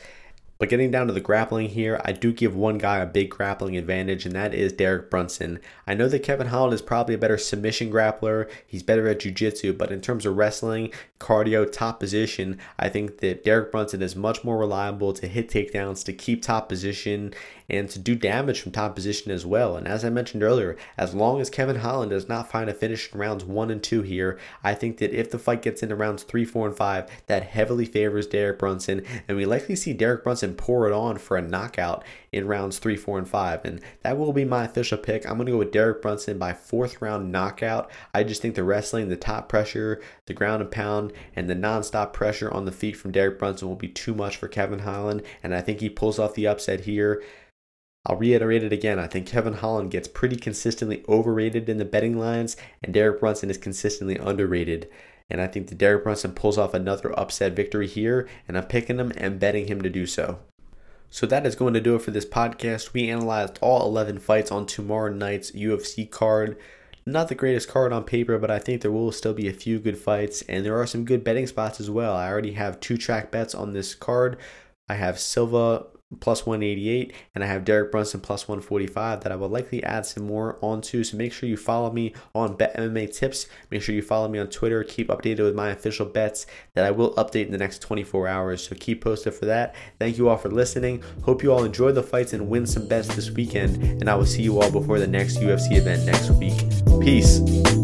But 0.58 0.68
getting 0.68 0.90
down 0.90 1.08
to 1.08 1.12
the 1.12 1.20
grappling 1.20 1.70
here, 1.70 2.00
I 2.04 2.12
do 2.12 2.32
give 2.32 2.54
one 2.54 2.78
guy 2.78 2.98
a 2.98 3.06
big 3.06 3.30
grappling 3.30 3.76
advantage, 3.76 4.24
and 4.24 4.34
that 4.36 4.54
is 4.54 4.72
Derek 4.72 5.10
Brunson. 5.10 5.58
I 5.86 5.94
know 5.94 6.08
that 6.08 6.22
Kevin 6.22 6.46
Holland 6.46 6.72
is 6.72 6.80
probably 6.80 7.16
a 7.16 7.18
better 7.18 7.36
submission 7.36 7.90
grappler, 7.90 8.48
he's 8.66 8.82
better 8.82 9.08
at 9.08 9.20
jiu-jitsu, 9.20 9.72
but 9.72 9.90
in 9.90 10.00
terms 10.00 10.24
of 10.24 10.36
wrestling, 10.36 10.92
cardio, 11.18 11.70
top 11.70 11.98
position, 11.98 12.58
I 12.78 12.88
think 12.88 13.18
that 13.18 13.44
Derek 13.44 13.72
Brunson 13.72 14.00
is 14.00 14.14
much 14.14 14.44
more 14.44 14.58
reliable 14.58 15.12
to 15.14 15.26
hit 15.26 15.48
takedowns, 15.48 16.04
to 16.04 16.12
keep 16.12 16.42
top 16.42 16.68
position, 16.68 17.34
and 17.68 17.88
to 17.88 17.98
do 17.98 18.14
damage 18.14 18.60
from 18.60 18.72
top 18.72 18.94
position 18.94 19.32
as 19.32 19.46
well. 19.46 19.76
And 19.76 19.88
as 19.88 20.04
I 20.04 20.10
mentioned 20.10 20.42
earlier, 20.42 20.76
as 20.98 21.14
long 21.14 21.40
as 21.40 21.48
Kevin 21.48 21.76
Holland 21.76 22.10
does 22.10 22.28
not 22.28 22.50
find 22.50 22.68
a 22.68 22.74
finish 22.74 23.10
in 23.10 23.18
rounds 23.18 23.42
one 23.44 23.70
and 23.70 23.82
two 23.82 24.02
here, 24.02 24.38
I 24.62 24.74
think 24.74 24.98
that 24.98 25.18
if 25.18 25.30
the 25.30 25.38
fight 25.38 25.62
gets 25.62 25.82
into 25.82 25.96
rounds 25.96 26.22
three, 26.22 26.44
four, 26.44 26.66
and 26.66 26.76
five, 26.76 27.10
that 27.26 27.44
heavily 27.44 27.86
favors 27.86 28.26
Derek 28.26 28.58
Brunson, 28.58 29.02
and 29.26 29.36
we 29.36 29.46
likely 29.46 29.76
see 29.76 29.94
Derek 29.94 30.24
Brunson 30.24 30.43
pour 30.52 30.86
it 30.86 30.92
on 30.92 31.16
for 31.16 31.38
a 31.38 31.42
knockout 31.42 32.04
in 32.30 32.46
rounds 32.46 32.78
three, 32.78 32.96
four, 32.96 33.16
and 33.16 33.26
five. 33.26 33.64
And 33.64 33.80
that 34.02 34.18
will 34.18 34.34
be 34.34 34.44
my 34.44 34.64
official 34.64 34.98
pick. 34.98 35.24
I'm 35.24 35.36
going 35.36 35.46
to 35.46 35.52
go 35.52 35.58
with 35.58 35.72
Derek 35.72 36.02
Brunson 36.02 36.38
by 36.38 36.52
fourth 36.52 37.00
round 37.00 37.32
knockout. 37.32 37.90
I 38.12 38.22
just 38.22 38.42
think 38.42 38.54
the 38.54 38.62
wrestling, 38.62 39.08
the 39.08 39.16
top 39.16 39.48
pressure, 39.48 40.02
the 40.26 40.34
ground 40.34 40.60
and 40.60 40.70
pound, 40.70 41.14
and 41.34 41.48
the 41.48 41.54
nonstop 41.54 42.12
pressure 42.12 42.52
on 42.52 42.66
the 42.66 42.72
feet 42.72 42.98
from 42.98 43.12
Derek 43.12 43.38
Brunson 43.38 43.68
will 43.68 43.76
be 43.76 43.88
too 43.88 44.14
much 44.14 44.36
for 44.36 44.48
Kevin 44.48 44.80
Holland. 44.80 45.22
And 45.42 45.54
I 45.54 45.62
think 45.62 45.80
he 45.80 45.88
pulls 45.88 46.18
off 46.18 46.34
the 46.34 46.46
upset 46.46 46.80
here. 46.80 47.22
I'll 48.06 48.16
reiterate 48.16 48.62
it 48.62 48.72
again. 48.72 48.98
I 48.98 49.06
think 49.06 49.26
Kevin 49.26 49.54
Holland 49.54 49.90
gets 49.90 50.08
pretty 50.08 50.36
consistently 50.36 51.02
overrated 51.08 51.70
in 51.70 51.78
the 51.78 51.86
betting 51.86 52.18
lines, 52.18 52.54
and 52.82 52.92
Derek 52.92 53.20
Brunson 53.20 53.48
is 53.48 53.56
consistently 53.56 54.18
underrated. 54.18 54.90
And 55.34 55.42
I 55.42 55.48
think 55.48 55.66
that 55.66 55.78
Derek 55.78 56.04
Brunson 56.04 56.30
pulls 56.30 56.56
off 56.56 56.74
another 56.74 57.12
upset 57.18 57.54
victory 57.54 57.88
here, 57.88 58.28
and 58.46 58.56
I'm 58.56 58.66
picking 58.66 59.00
him 59.00 59.12
and 59.16 59.40
betting 59.40 59.66
him 59.66 59.82
to 59.82 59.90
do 59.90 60.06
so. 60.06 60.38
So 61.10 61.26
that 61.26 61.44
is 61.44 61.56
going 61.56 61.74
to 61.74 61.80
do 61.80 61.96
it 61.96 62.02
for 62.02 62.12
this 62.12 62.24
podcast. 62.24 62.92
We 62.92 63.10
analyzed 63.10 63.58
all 63.60 63.84
11 63.84 64.20
fights 64.20 64.52
on 64.52 64.64
tomorrow 64.64 65.12
night's 65.12 65.50
UFC 65.50 66.08
card. 66.08 66.56
Not 67.04 67.26
the 67.26 67.34
greatest 67.34 67.68
card 67.68 67.92
on 67.92 68.04
paper, 68.04 68.38
but 68.38 68.48
I 68.48 68.60
think 68.60 68.80
there 68.80 68.92
will 68.92 69.10
still 69.10 69.34
be 69.34 69.48
a 69.48 69.52
few 69.52 69.80
good 69.80 69.98
fights, 69.98 70.42
and 70.42 70.64
there 70.64 70.80
are 70.80 70.86
some 70.86 71.04
good 71.04 71.24
betting 71.24 71.48
spots 71.48 71.80
as 71.80 71.90
well. 71.90 72.14
I 72.14 72.28
already 72.28 72.52
have 72.52 72.78
two 72.78 72.96
track 72.96 73.32
bets 73.32 73.56
on 73.56 73.72
this 73.72 73.92
card. 73.96 74.36
I 74.88 74.94
have 74.94 75.18
Silva 75.18 75.86
plus 76.20 76.46
188 76.46 77.12
and 77.34 77.44
I 77.44 77.46
have 77.46 77.64
Derek 77.64 77.90
Brunson 77.90 78.20
plus 78.20 78.48
145 78.48 79.20
that 79.22 79.32
I 79.32 79.36
will 79.36 79.48
likely 79.48 79.82
add 79.82 80.06
some 80.06 80.26
more 80.26 80.58
onto. 80.62 81.04
So 81.04 81.16
make 81.16 81.32
sure 81.32 81.48
you 81.48 81.56
follow 81.56 81.90
me 81.92 82.14
on 82.34 82.56
Bet 82.56 82.76
MMA 82.76 83.14
Tips. 83.14 83.46
Make 83.70 83.82
sure 83.82 83.94
you 83.94 84.02
follow 84.02 84.28
me 84.28 84.38
on 84.38 84.48
Twitter. 84.48 84.82
Keep 84.84 85.08
updated 85.08 85.44
with 85.44 85.54
my 85.54 85.70
official 85.70 86.06
bets 86.06 86.46
that 86.74 86.84
I 86.84 86.90
will 86.90 87.14
update 87.14 87.46
in 87.46 87.52
the 87.52 87.58
next 87.58 87.80
24 87.80 88.28
hours. 88.28 88.66
So 88.66 88.76
keep 88.78 89.02
posted 89.02 89.34
for 89.34 89.46
that. 89.46 89.74
Thank 89.98 90.18
you 90.18 90.28
all 90.28 90.36
for 90.36 90.48
listening. 90.48 91.02
Hope 91.22 91.42
you 91.42 91.52
all 91.52 91.64
enjoy 91.64 91.92
the 91.92 92.02
fights 92.02 92.32
and 92.32 92.48
win 92.48 92.66
some 92.66 92.86
bets 92.86 93.14
this 93.14 93.30
weekend. 93.30 93.82
And 93.82 94.08
I 94.08 94.14
will 94.14 94.26
see 94.26 94.42
you 94.42 94.60
all 94.60 94.70
before 94.70 94.98
the 94.98 95.06
next 95.06 95.38
UFC 95.38 95.76
event 95.76 96.04
next 96.04 96.30
week. 96.30 96.58
Peace. 97.00 97.83